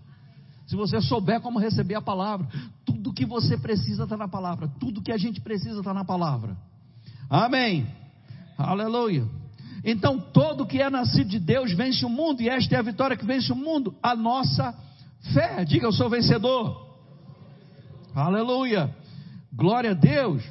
[0.67, 2.49] Se você souber como receber a palavra,
[2.83, 6.57] tudo que você precisa está na palavra, tudo que a gente precisa está na palavra.
[7.29, 7.87] Amém.
[8.57, 9.29] Aleluia.
[9.85, 13.19] Então, todo que é nascido de Deus vence o mundo, e esta é a vitória
[13.19, 14.75] que vence o mundo, a nossa
[15.35, 15.63] fé.
[15.67, 16.92] Diga, eu sou vencedor.
[18.15, 18.95] Aleluia.
[19.53, 20.43] Glória a Deus.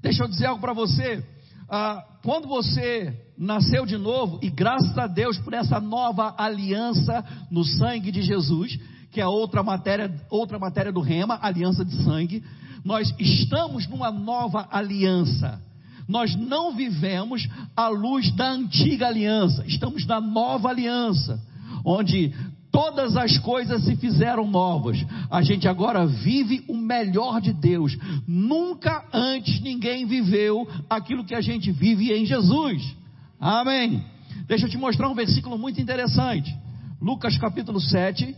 [0.00, 1.24] Deixa eu dizer algo para você
[1.68, 7.64] ah, quando você nasceu de novo, e graças a Deus por essa nova aliança no
[7.64, 8.78] sangue de Jesus,
[9.10, 12.44] que é outra matéria, outra matéria do rema, aliança de sangue,
[12.84, 15.60] nós estamos numa nova aliança.
[16.06, 21.42] Nós não vivemos à luz da antiga aliança, estamos na nova aliança,
[21.84, 22.32] onde
[22.74, 24.98] todas as coisas se fizeram novas.
[25.30, 27.96] A gente agora vive o melhor de Deus.
[28.26, 32.96] Nunca antes ninguém viveu aquilo que a gente vive em Jesus.
[33.38, 34.04] Amém.
[34.48, 36.52] Deixa eu te mostrar um versículo muito interessante.
[37.00, 38.34] Lucas capítulo 7,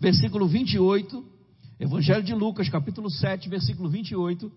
[0.00, 1.24] versículo 28.
[1.78, 4.50] Evangelho de Lucas, capítulo 7, versículo 28.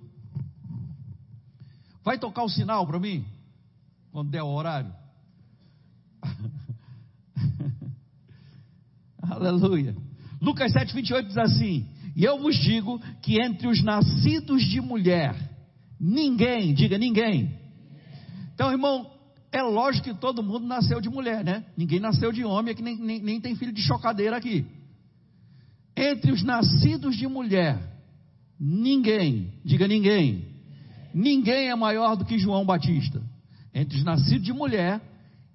[2.03, 3.23] Vai tocar o sinal para mim?
[4.11, 5.02] Quando der o horário.
[9.49, 9.95] Aleluia.
[10.41, 15.35] Lucas 7, 28 diz assim: E eu vos digo que entre os nascidos de mulher,
[15.99, 17.57] ninguém, diga ninguém.
[18.53, 19.09] Então, irmão,
[19.51, 21.63] é lógico que todo mundo nasceu de mulher, né?
[21.77, 24.65] Ninguém nasceu de homem, é que nem, nem, nem tem filho de chocadeira aqui.
[25.95, 27.77] Entre os nascidos de mulher,
[28.59, 30.47] ninguém, diga ninguém,
[31.13, 33.21] ninguém é maior do que João Batista.
[33.73, 35.01] Entre os nascidos de mulher,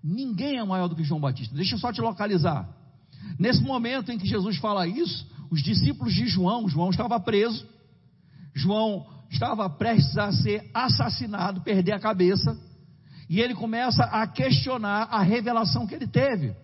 [0.03, 1.55] ninguém é maior do que João Batista.
[1.55, 2.78] Deixa eu só te localizar.
[3.39, 7.67] Nesse momento em que Jesus fala isso, os discípulos de João, João estava preso,
[8.55, 12.59] João estava prestes a ser assassinado, perder a cabeça.
[13.29, 16.55] E ele começa a questionar a revelação que ele teve,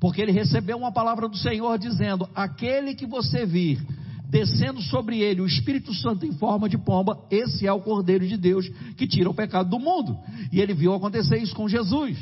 [0.00, 3.80] porque ele recebeu uma palavra do Senhor dizendo: Aquele que você vir
[4.28, 8.36] descendo sobre ele o Espírito Santo em forma de pomba, esse é o Cordeiro de
[8.36, 10.18] Deus que tira o pecado do mundo.
[10.52, 12.18] E ele viu acontecer isso com Jesus.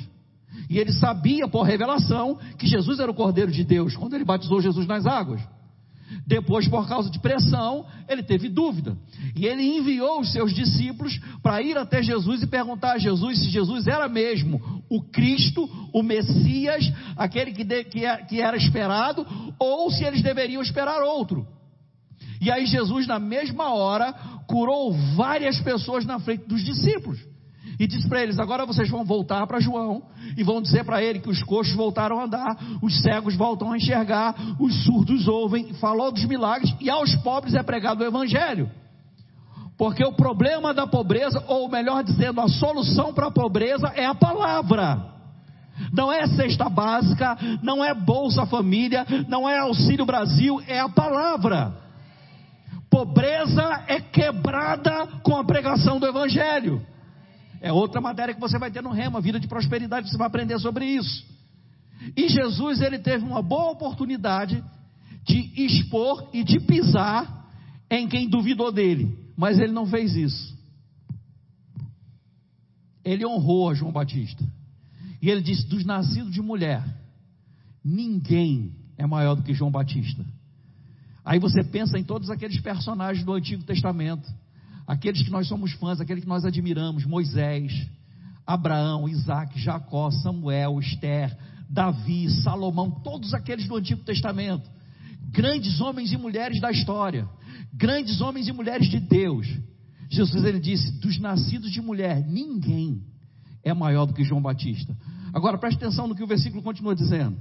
[0.68, 4.60] E ele sabia por revelação que Jesus era o Cordeiro de Deus quando ele batizou
[4.60, 5.40] Jesus nas águas.
[6.26, 8.96] Depois, por causa de pressão, ele teve dúvida.
[9.34, 13.50] E ele enviou os seus discípulos para ir até Jesus e perguntar a Jesus se
[13.50, 19.26] Jesus era mesmo o Cristo, o Messias, aquele que, de, que, é, que era esperado,
[19.58, 21.46] ou se eles deveriam esperar outro.
[22.40, 24.12] E aí, Jesus, na mesma hora,
[24.46, 27.18] curou várias pessoas na frente dos discípulos
[27.78, 30.02] e disse para eles: agora vocês vão voltar para João
[30.36, 33.76] e vão dizer para ele que os coxos voltaram a andar, os cegos voltam a
[33.76, 38.70] enxergar, os surdos ouvem, falou dos milagres e aos pobres é pregado o evangelho.
[39.76, 44.14] Porque o problema da pobreza, ou melhor dizendo, a solução para a pobreza é a
[44.14, 45.14] palavra.
[45.92, 51.74] Não é cesta básica, não é Bolsa Família, não é Auxílio Brasil, é a palavra.
[52.88, 56.80] Pobreza é quebrada com a pregação do Evangelho.
[57.66, 60.56] É outra matéria que você vai ter no rema, vida de prosperidade, você vai aprender
[60.60, 61.26] sobre isso.
[62.16, 64.62] E Jesus, ele teve uma boa oportunidade
[65.24, 67.50] de expor e de pisar
[67.90, 70.56] em quem duvidou dele, mas ele não fez isso.
[73.04, 74.44] Ele honrou a João Batista.
[75.20, 76.84] E ele disse: dos nascidos de mulher,
[77.84, 80.24] ninguém é maior do que João Batista.
[81.24, 84.32] Aí você pensa em todos aqueles personagens do Antigo Testamento
[84.86, 87.72] aqueles que nós somos fãs, aqueles que nós admiramos, Moisés,
[88.46, 91.36] Abraão, Isaac, Jacó, Samuel, Esther,
[91.68, 94.70] Davi, Salomão, todos aqueles do Antigo Testamento,
[95.30, 97.28] grandes homens e mulheres da história,
[97.74, 99.46] grandes homens e mulheres de Deus.
[100.08, 103.02] Jesus ele disse: dos nascidos de mulher, ninguém
[103.64, 104.96] é maior do que João Batista.
[105.34, 107.36] Agora preste atenção no que o versículo continua dizendo.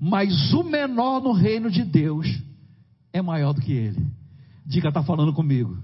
[0.00, 2.26] Mas o menor no reino de Deus
[3.12, 4.06] é maior do que ele.
[4.64, 5.82] Diga, está falando comigo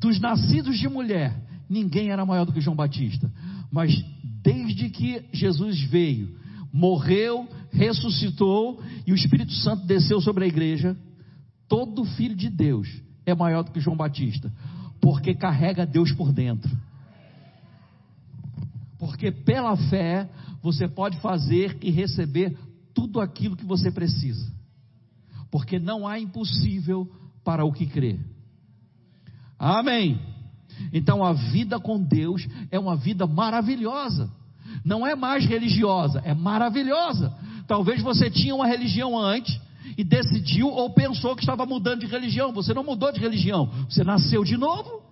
[0.00, 1.36] dos nascidos de mulher,
[1.68, 3.30] ninguém era maior do que João Batista.
[3.70, 3.94] Mas
[4.42, 6.34] desde que Jesus veio,
[6.72, 10.96] morreu, ressuscitou e o Espírito Santo desceu sobre a igreja,
[11.68, 12.88] todo filho de Deus
[13.26, 14.52] é maior do que João Batista,
[15.00, 16.70] porque carrega Deus por dentro.
[18.98, 20.28] Porque pela fé
[20.62, 22.56] você pode fazer e receber
[22.92, 24.50] tudo aquilo que você precisa.
[25.50, 27.10] Porque não há impossível
[27.44, 28.18] para o que crê.
[29.60, 30.18] Amém.
[30.90, 34.30] Então a vida com Deus é uma vida maravilhosa.
[34.82, 37.34] Não é mais religiosa, é maravilhosa.
[37.68, 39.60] Talvez você tinha uma religião antes
[39.98, 42.52] e decidiu ou pensou que estava mudando de religião.
[42.52, 45.02] Você não mudou de religião, você nasceu de novo.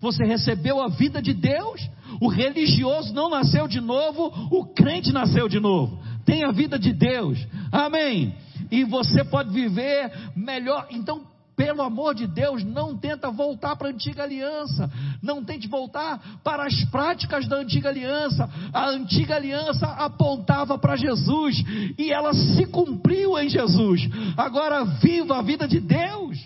[0.00, 1.88] Você recebeu a vida de Deus.
[2.20, 5.98] O religioso não nasceu de novo, o crente nasceu de novo.
[6.24, 7.38] Tem a vida de Deus.
[7.70, 8.34] Amém.
[8.70, 10.86] E você pode viver melhor.
[10.90, 11.22] Então,
[11.58, 14.88] pelo amor de Deus, não tenta voltar para a antiga aliança.
[15.20, 18.48] Não tente voltar para as práticas da antiga aliança.
[18.72, 21.56] A antiga aliança apontava para Jesus
[21.98, 24.02] e ela se cumpriu em Jesus.
[24.36, 26.38] Agora viva a vida de Deus.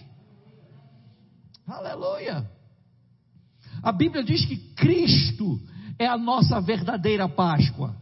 [1.69, 2.51] Aleluia.
[3.83, 5.61] A Bíblia diz que Cristo
[5.99, 7.95] é a nossa verdadeira Páscoa.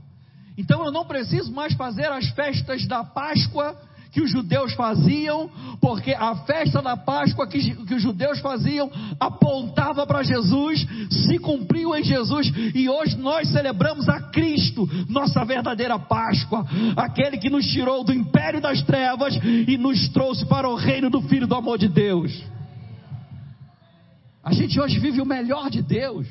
[0.57, 3.77] Então eu não preciso mais fazer as festas da Páscoa
[4.11, 10.07] que os judeus faziam, porque a festa da Páscoa que, que os judeus faziam apontava
[10.07, 16.67] para Jesus, se cumpriu em Jesus, e hoje nós celebramos a Cristo, nossa verdadeira Páscoa,
[16.97, 21.23] aquele que nos tirou do império das trevas e nos trouxe para o reino do
[21.23, 22.33] Filho do amor de Deus.
[24.43, 26.27] A gente hoje vive o melhor de Deus.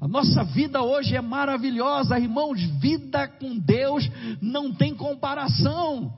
[0.00, 2.62] A nossa vida hoje é maravilhosa, irmãos.
[2.80, 4.08] Vida com Deus
[4.40, 6.12] não tem comparação.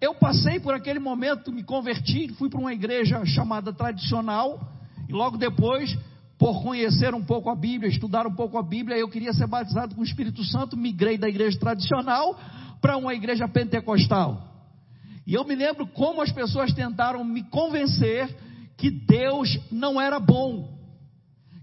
[0.00, 4.60] Eu passei por aquele momento, me converti, fui para uma igreja chamada tradicional,
[5.08, 5.96] e logo depois,
[6.38, 9.94] por conhecer um pouco a Bíblia, estudar um pouco a Bíblia, eu queria ser batizado
[9.94, 12.38] com o Espírito Santo, migrei da igreja tradicional
[12.80, 14.46] para uma igreja pentecostal.
[15.26, 18.28] E eu me lembro como as pessoas tentaram me convencer
[18.76, 20.78] que Deus não era bom,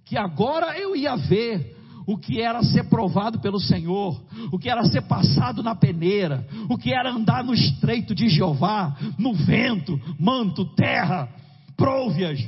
[0.06, 1.73] que agora eu ia ver
[2.06, 6.78] o que era ser provado pelo Senhor, o que era ser passado na peneira, o
[6.78, 11.30] que era andar no estreito de Jeová, no vento, manto, terra,
[11.78, 12.40] próvias.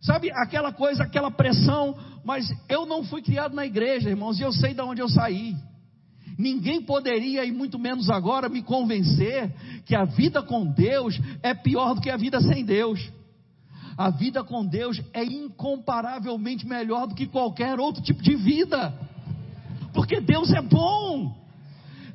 [0.00, 4.52] Sabe aquela coisa, aquela pressão, mas eu não fui criado na igreja, irmãos, e eu
[4.52, 5.54] sei de onde eu saí.
[6.36, 9.54] Ninguém poderia, e muito menos agora, me convencer
[9.86, 13.00] que a vida com Deus é pior do que a vida sem Deus.
[13.96, 18.92] A vida com Deus é incomparavelmente melhor do que qualquer outro tipo de vida.
[19.92, 21.34] Porque Deus é bom.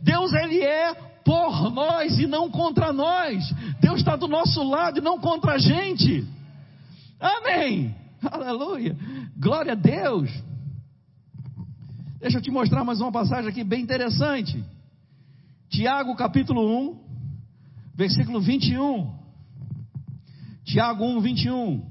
[0.01, 3.43] Deus ele é por nós e não contra nós.
[3.79, 6.27] Deus está do nosso lado e não contra a gente.
[7.19, 7.95] Amém.
[8.21, 8.97] Aleluia.
[9.37, 10.29] Glória a Deus.
[12.19, 14.61] Deixa eu te mostrar mais uma passagem aqui bem interessante.
[15.69, 16.99] Tiago capítulo 1,
[17.95, 19.18] versículo 21.
[20.69, 21.81] Tiago 1, 21.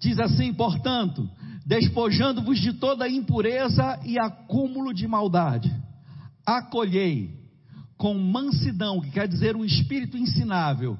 [0.00, 1.28] Diz assim: portanto,
[1.66, 5.70] despojando-vos de toda impureza e acúmulo de maldade,
[6.46, 7.42] acolhei
[7.98, 10.98] com mansidão, que quer dizer um espírito ensinável,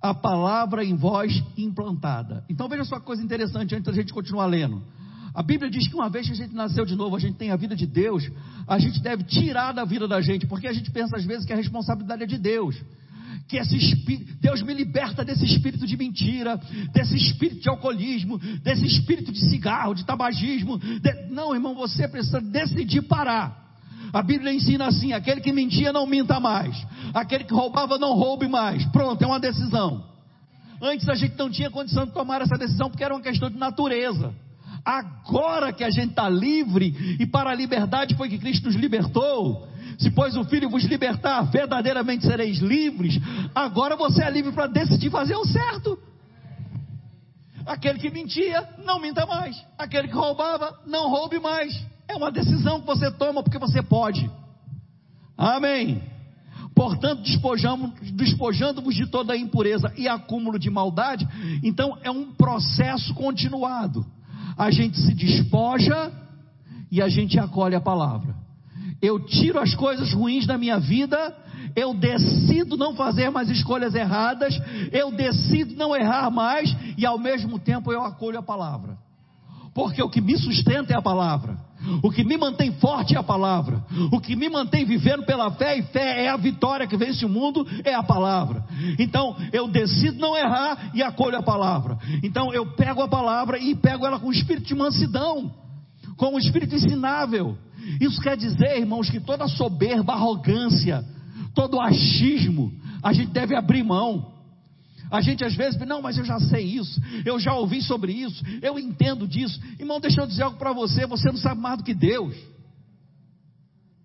[0.00, 2.42] a palavra em vós implantada.
[2.48, 4.82] Então veja só que coisa interessante antes da gente continuar lendo.
[5.34, 7.50] A Bíblia diz que uma vez que a gente nasceu de novo, a gente tem
[7.50, 8.28] a vida de Deus,
[8.66, 11.52] a gente deve tirar da vida da gente, porque a gente pensa às vezes que
[11.52, 12.74] a responsabilidade é de Deus.
[13.50, 16.56] Que esse espírito, Deus me liberta desse espírito de mentira,
[16.92, 20.78] desse espírito de alcoolismo, desse espírito de cigarro, de tabagismo.
[20.78, 21.28] De...
[21.30, 23.60] Não, irmão, você precisa decidir parar.
[24.12, 26.76] A Bíblia ensina assim: aquele que mentia não minta mais,
[27.12, 28.84] aquele que roubava não roube mais.
[28.86, 30.04] Pronto, é uma decisão.
[30.80, 33.58] Antes a gente não tinha condição de tomar essa decisão porque era uma questão de
[33.58, 34.32] natureza.
[34.84, 39.68] Agora que a gente está livre e para a liberdade foi que Cristo nos libertou.
[39.98, 43.20] Se pois o Filho vos libertar, verdadeiramente sereis livres.
[43.54, 45.98] Agora você é livre para decidir fazer o certo.
[47.66, 49.56] Aquele que mentia, não minta mais.
[49.76, 51.72] Aquele que roubava, não roube mais.
[52.08, 54.30] É uma decisão que você toma porque você pode.
[55.36, 56.02] Amém.
[56.74, 57.22] Portanto,
[58.14, 61.28] despojando-vos de toda a impureza e acúmulo de maldade.
[61.62, 64.06] Então, é um processo continuado
[64.60, 66.12] a gente se despoja
[66.92, 68.34] e a gente acolhe a palavra.
[69.00, 71.34] Eu tiro as coisas ruins da minha vida,
[71.74, 74.54] eu decido não fazer mais escolhas erradas,
[74.92, 78.98] eu decido não errar mais e ao mesmo tempo eu acolho a palavra.
[79.72, 81.56] Porque o que me sustenta é a palavra.
[82.02, 83.84] O que me mantém forte é a palavra.
[84.10, 87.28] O que me mantém vivendo pela fé, e fé é a vitória que vence o
[87.28, 88.64] mundo, é a palavra.
[88.98, 91.98] Então eu decido não errar e acolho a palavra.
[92.22, 95.52] Então eu pego a palavra e pego ela com o espírito de mansidão,
[96.16, 97.56] com o espírito ensinável.
[98.00, 101.04] Isso quer dizer, irmãos, que toda soberba, arrogância,
[101.54, 102.72] todo achismo,
[103.02, 104.39] a gente deve abrir mão.
[105.10, 108.44] A gente às vezes, não, mas eu já sei isso, eu já ouvi sobre isso,
[108.62, 109.60] eu entendo disso.
[109.78, 112.36] Irmão, deixa eu dizer algo para você: você não sabe mais do que Deus.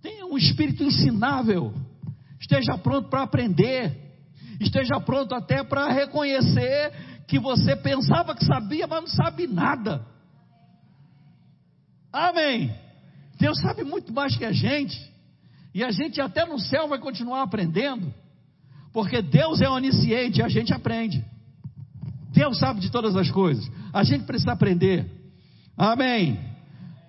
[0.01, 1.73] Tenha um espírito ensinável,
[2.39, 3.95] esteja pronto para aprender,
[4.59, 6.91] esteja pronto até para reconhecer
[7.27, 10.05] que você pensava que sabia, mas não sabe nada.
[12.11, 12.73] Amém.
[13.39, 14.97] Deus sabe muito mais que a gente,
[15.73, 18.11] e a gente até no céu vai continuar aprendendo.
[18.95, 21.21] Porque Deus é onisciente, a gente aprende.
[22.31, 23.69] Deus sabe de todas as coisas.
[23.91, 25.05] A gente precisa aprender.
[25.77, 26.39] Amém.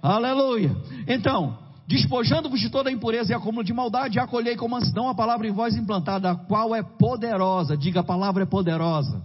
[0.03, 0.76] Aleluia.
[1.07, 1.57] Então,
[1.87, 5.53] despojando-vos de toda a impureza e acúmulo de maldade, acolhei com mansidão a palavra em
[5.53, 7.76] voz implantada, a qual é poderosa.
[7.76, 9.22] Diga, a palavra é poderosa.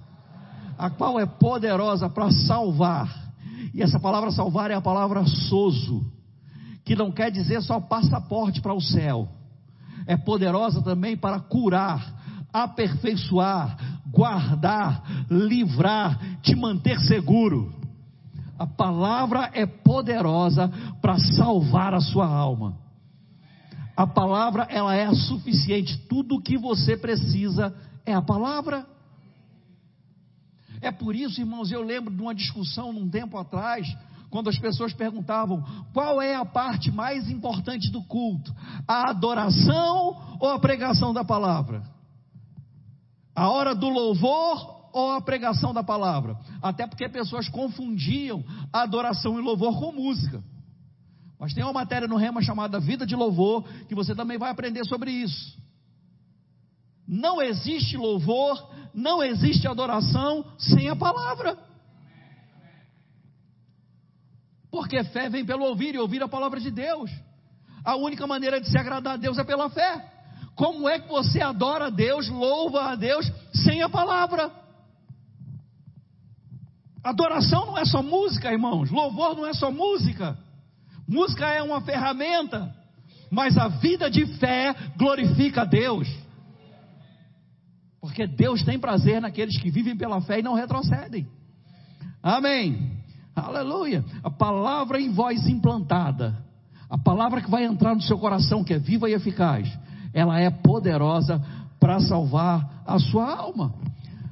[0.77, 3.33] A qual é poderosa para salvar.
[3.73, 6.05] E essa palavra salvar é a palavra soso,
[6.85, 9.27] que não quer dizer só passaporte para o céu.
[10.05, 12.20] É poderosa também para curar,
[12.53, 13.77] aperfeiçoar,
[14.11, 17.73] guardar, livrar, te manter seguro.
[18.57, 20.69] A palavra é poderosa
[21.01, 22.77] para salvar a sua alma.
[23.95, 25.97] A palavra ela é suficiente.
[26.07, 27.73] Tudo o que você precisa
[28.05, 28.85] é a palavra.
[30.81, 33.87] É por isso, irmãos, eu lembro de uma discussão num tempo atrás,
[34.29, 38.53] quando as pessoas perguntavam qual é a parte mais importante do culto,
[38.87, 41.83] a adoração ou a pregação da palavra?
[43.35, 46.37] A hora do louvor ou a pregação da palavra?
[46.61, 50.43] Até porque pessoas confundiam adoração e louvor com música.
[51.39, 54.85] Mas tem uma matéria no Rema chamada Vida de Louvor, que você também vai aprender
[54.85, 55.59] sobre isso.
[57.07, 61.57] Não existe louvor, não existe adoração sem a palavra.
[64.69, 67.11] Porque fé vem pelo ouvir e ouvir a palavra de Deus.
[67.83, 70.10] A única maneira de se agradar a Deus é pela fé.
[70.61, 74.51] Como é que você adora a Deus, louva a Deus sem a palavra?
[77.03, 78.91] Adoração não é só música, irmãos.
[78.91, 80.37] Louvor não é só música.
[81.07, 82.71] Música é uma ferramenta,
[83.31, 86.07] mas a vida de fé glorifica a Deus.
[87.99, 91.27] Porque Deus tem prazer naqueles que vivem pela fé e não retrocedem.
[92.21, 92.99] Amém.
[93.35, 94.05] Aleluia.
[94.23, 96.37] A palavra em voz implantada,
[96.87, 99.67] a palavra que vai entrar no seu coração, que é viva e eficaz,
[100.13, 101.41] ela é poderosa
[101.79, 103.73] para salvar a sua alma.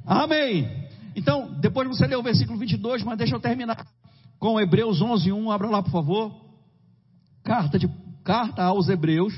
[0.06, 0.88] Amém.
[1.14, 3.86] Então, depois você lê o versículo 22, mas deixa eu terminar
[4.38, 5.50] com Hebreus 11, 1.
[5.50, 6.34] Abra lá, por favor.
[7.42, 7.88] Carta, de,
[8.22, 9.34] carta aos Hebreus,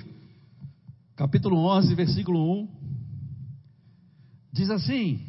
[1.17, 2.69] capítulo 11, versículo 1.
[4.53, 5.21] Diz assim: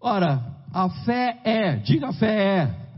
[0.00, 2.88] Ora, a fé é, diga a fé é.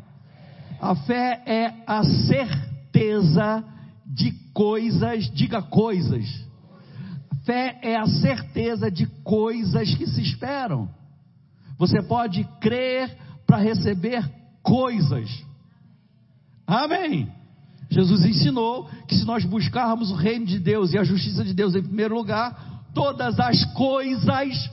[0.80, 3.64] A fé é a certeza
[4.06, 6.49] de coisas, diga coisas.
[7.44, 10.88] Fé é a certeza de coisas que se esperam.
[11.78, 13.16] Você pode crer
[13.46, 14.22] para receber
[14.62, 15.28] coisas.
[16.66, 17.32] Amém.
[17.90, 21.74] Jesus ensinou que se nós buscarmos o reino de Deus e a justiça de Deus
[21.74, 24.70] em primeiro lugar, todas as coisas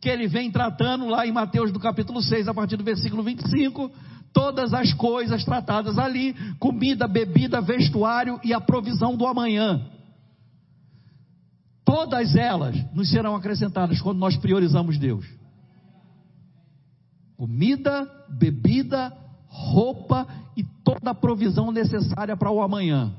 [0.00, 3.90] que ele vem tratando lá em Mateus do capítulo 6, a partir do versículo 25,
[4.32, 9.80] todas as coisas tratadas ali, comida, bebida, vestuário e a provisão do amanhã.
[11.90, 15.26] Todas elas nos serão acrescentadas quando nós priorizamos Deus.
[17.36, 19.12] Comida, bebida,
[19.48, 20.24] roupa
[20.56, 23.12] e toda a provisão necessária para o amanhã.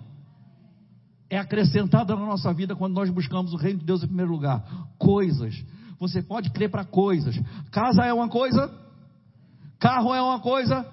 [1.30, 4.64] É acrescentada na nossa vida quando nós buscamos o reino de Deus em primeiro lugar.
[4.98, 5.54] Coisas.
[6.00, 7.38] Você pode crer para coisas.
[7.72, 8.74] Casa é uma coisa,
[9.80, 10.88] carro é uma coisa,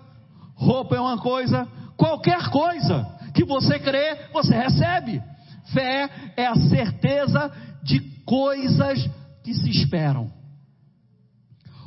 [0.57, 5.23] roupa é uma coisa, qualquer coisa que você crê, você recebe.
[5.73, 7.68] Fé é a certeza
[8.29, 9.09] coisas
[9.43, 10.31] que se esperam.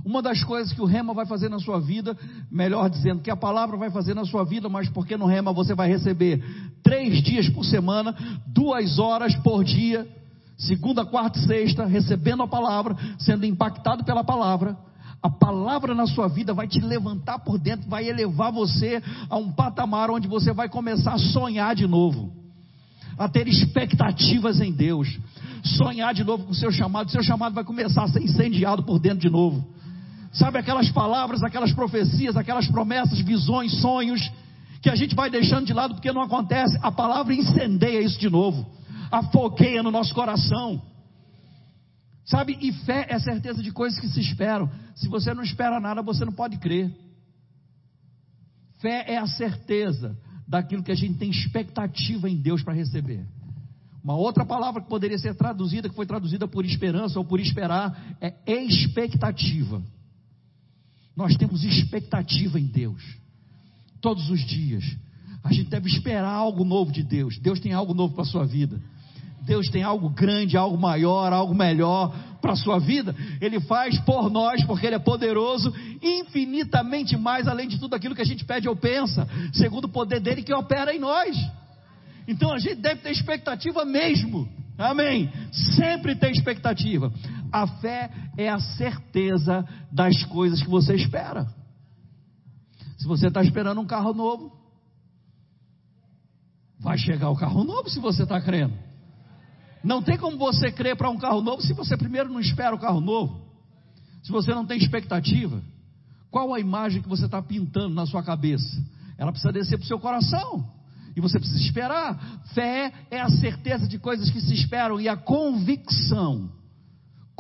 [0.04, 2.18] Uma das coisas que o rema vai fazer na sua vida,
[2.50, 5.76] melhor dizendo, que a palavra vai fazer na sua vida, mas porque no rema você
[5.76, 6.44] vai receber
[6.82, 8.16] três dias por semana,
[8.48, 10.08] duas horas por dia,
[10.58, 14.76] segunda, quarta e sexta, recebendo a palavra, sendo impactado pela palavra.
[15.22, 19.52] A palavra na sua vida vai te levantar por dentro, vai elevar você a um
[19.52, 22.41] patamar onde você vai começar a sonhar de novo,
[23.22, 25.20] a ter expectativas em Deus,
[25.64, 27.08] sonhar de novo com o seu chamado.
[27.08, 29.64] O seu chamado vai começar a ser incendiado por dentro de novo.
[30.34, 34.32] Sabe aquelas palavras, aquelas profecias, aquelas promessas, visões, sonhos
[34.82, 36.78] que a gente vai deixando de lado porque não acontece.
[36.82, 38.66] A palavra incendeia isso de novo,
[39.12, 40.82] afogueia no nosso coração.
[42.26, 44.70] Sabe, e fé é certeza de coisas que se esperam.
[44.96, 46.92] Se você não espera nada, você não pode crer.
[48.80, 50.18] Fé é a certeza
[50.52, 53.26] daquilo que a gente tem expectativa em Deus para receber.
[54.04, 58.18] Uma outra palavra que poderia ser traduzida, que foi traduzida por esperança ou por esperar,
[58.20, 58.34] é
[58.66, 59.82] expectativa.
[61.16, 63.02] Nós temos expectativa em Deus,
[64.02, 64.84] todos os dias.
[65.41, 67.39] A gente deve esperar algo novo de Deus.
[67.39, 68.78] Deus tem algo novo para a sua vida.
[69.42, 73.16] Deus tem algo grande, algo maior, algo melhor para a sua vida.
[73.39, 78.22] Ele faz por nós, porque Ele é poderoso, infinitamente mais além de tudo aquilo que
[78.22, 81.36] a gente pede ou pensa, segundo o poder dele que opera em nós.
[82.28, 84.48] Então a gente deve ter expectativa mesmo.
[84.78, 85.32] Amém.
[85.76, 87.12] Sempre tem expectativa.
[87.52, 91.48] A fé é a certeza das coisas que você espera.
[92.98, 94.52] Se você está esperando um carro novo,
[96.80, 98.91] vai chegar o carro novo se você está crendo.
[99.84, 102.80] Não tem como você crer para um carro novo se você primeiro não espera o
[102.80, 103.42] carro novo.
[104.24, 105.62] Se você não tem expectativa,
[106.30, 108.84] qual a imagem que você está pintando na sua cabeça?
[109.18, 110.66] Ela precisa descer para o seu coração.
[111.16, 112.42] E você precisa esperar.
[112.54, 116.50] Fé é a certeza de coisas que se esperam e a convicção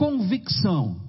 [0.01, 0.99] convicção.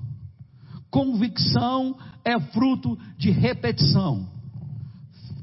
[0.90, 4.28] Convicção é fruto de repetição.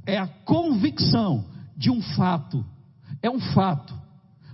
[0.05, 2.63] É a convicção de um fato.
[3.23, 3.98] É um fato.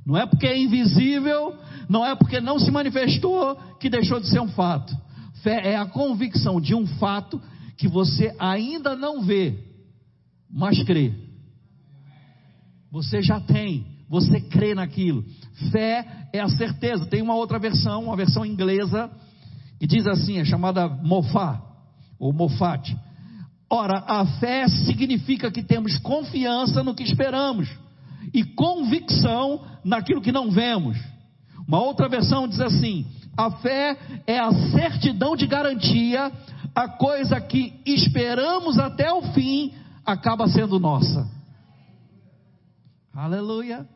[0.06, 1.56] Não é porque é invisível,
[1.90, 4.96] não é porque não se manifestou que deixou de ser um fato.
[5.42, 7.42] Fé é a convicção de um fato
[7.76, 9.58] que você ainda não vê,
[10.50, 11.14] mas crê.
[12.92, 15.26] Você já tem, você crê naquilo.
[15.72, 17.08] Fé é a certeza.
[17.08, 19.10] Tem uma outra versão, uma versão inglesa,
[19.80, 21.62] que diz assim, é chamada Mofá,
[22.20, 22.96] ou Mofat.
[23.70, 27.68] Ora, a fé significa que temos confiança no que esperamos
[28.36, 30.98] e convicção naquilo que não vemos.
[31.66, 33.08] Uma outra versão diz assim:
[33.38, 36.30] a fé é a certidão de garantia,
[36.76, 39.74] a coisa que esperamos até o fim
[40.06, 41.26] acaba sendo nossa.
[43.14, 43.88] Aleluia.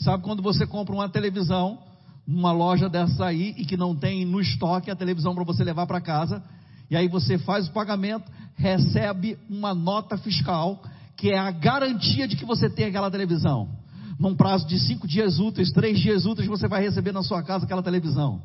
[0.00, 1.78] Sabe quando você compra uma televisão
[2.26, 5.86] numa loja dessa aí e que não tem no estoque a televisão para você levar
[5.86, 6.42] para casa.
[6.90, 10.82] E aí você faz o pagamento, recebe uma nota fiscal,
[11.22, 13.68] que é a garantia de que você tem aquela televisão.
[14.18, 17.64] Num prazo de cinco dias úteis, três dias úteis, você vai receber na sua casa
[17.64, 18.42] aquela televisão.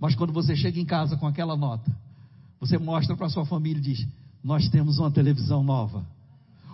[0.00, 1.94] Mas quando você chega em casa com aquela nota,
[2.58, 4.08] você mostra para sua família e diz:
[4.42, 6.06] Nós temos uma televisão nova.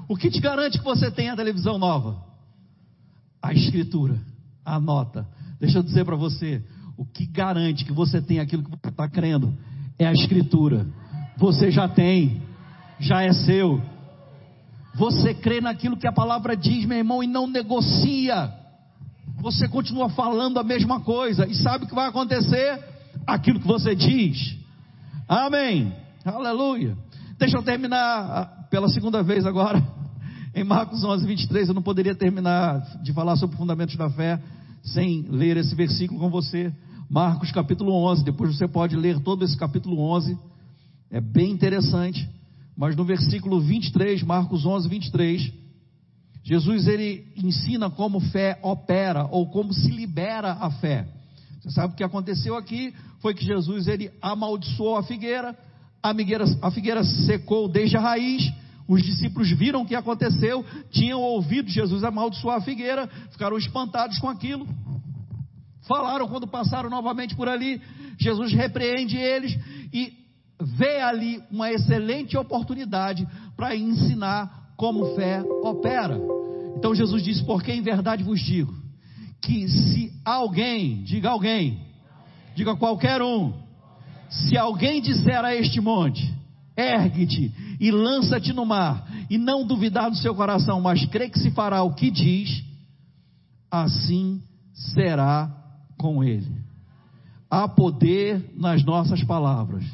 [0.08, 2.24] O que te garante que você tem a televisão nova?
[3.42, 4.20] A escritura,
[4.64, 5.26] a nota.
[5.58, 6.62] Deixa eu dizer para você:
[6.96, 9.52] o que garante que você tem aquilo que você está crendo
[9.98, 10.86] é a escritura.
[11.38, 12.40] Você já tem,
[13.00, 13.82] já é seu.
[14.94, 18.52] Você crê naquilo que a palavra diz, meu irmão, e não negocia.
[19.40, 22.84] Você continua falando a mesma coisa e sabe o que vai acontecer?
[23.26, 24.56] Aquilo que você diz.
[25.26, 25.94] Amém.
[26.24, 26.96] Aleluia.
[27.38, 29.82] Deixa eu terminar ah, pela segunda vez agora.
[30.54, 34.38] Em Marcos 11, 23, eu não poderia terminar de falar sobre fundamentos da fé
[34.82, 36.72] sem ler esse versículo com você.
[37.08, 38.24] Marcos capítulo 11.
[38.24, 40.36] Depois você pode ler todo esse capítulo 11.
[41.10, 42.28] É bem interessante.
[42.80, 45.52] Mas no versículo 23, Marcos 11, 23,
[46.42, 51.06] Jesus ele ensina como fé opera ou como se libera a fé.
[51.60, 52.94] Você sabe o que aconteceu aqui?
[53.18, 55.54] Foi que Jesus ele amaldiçoou a figueira,
[56.02, 58.50] a figueira, a figueira secou desde a raiz.
[58.88, 64.26] Os discípulos viram o que aconteceu, tinham ouvido Jesus amaldiçoar a figueira, ficaram espantados com
[64.30, 64.66] aquilo.
[65.86, 67.78] Falaram quando passaram novamente por ali.
[68.18, 69.54] Jesus repreende eles
[69.92, 70.19] e
[70.60, 76.18] vê ali uma excelente oportunidade para ensinar como fé opera.
[76.76, 78.74] Então Jesus disse: Porque em verdade vos digo,
[79.40, 81.80] que se alguém, diga alguém,
[82.54, 83.52] diga qualquer um,
[84.28, 86.32] se alguém disser a este monte,
[86.76, 91.50] ergue-te e lança-te no mar, e não duvidar no seu coração, mas crê que se
[91.50, 92.62] fará o que diz,
[93.70, 94.42] assim
[94.72, 95.50] será
[95.98, 96.60] com ele.
[97.50, 99.84] Há poder nas nossas palavras.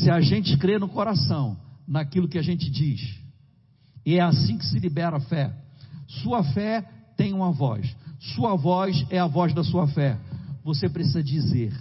[0.00, 3.00] Se a gente crê no coração, naquilo que a gente diz,
[4.04, 5.52] e é assim que se libera a fé.
[6.06, 7.94] Sua fé tem uma voz.
[8.34, 10.18] Sua voz é a voz da sua fé.
[10.64, 11.72] Você precisa dizer,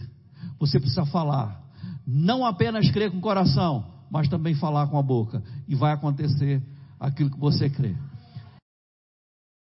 [0.60, 1.62] você precisa falar.
[2.06, 5.44] Não apenas crer com o coração, mas também falar com a boca.
[5.68, 6.62] E vai acontecer
[7.00, 7.96] aquilo que você crê.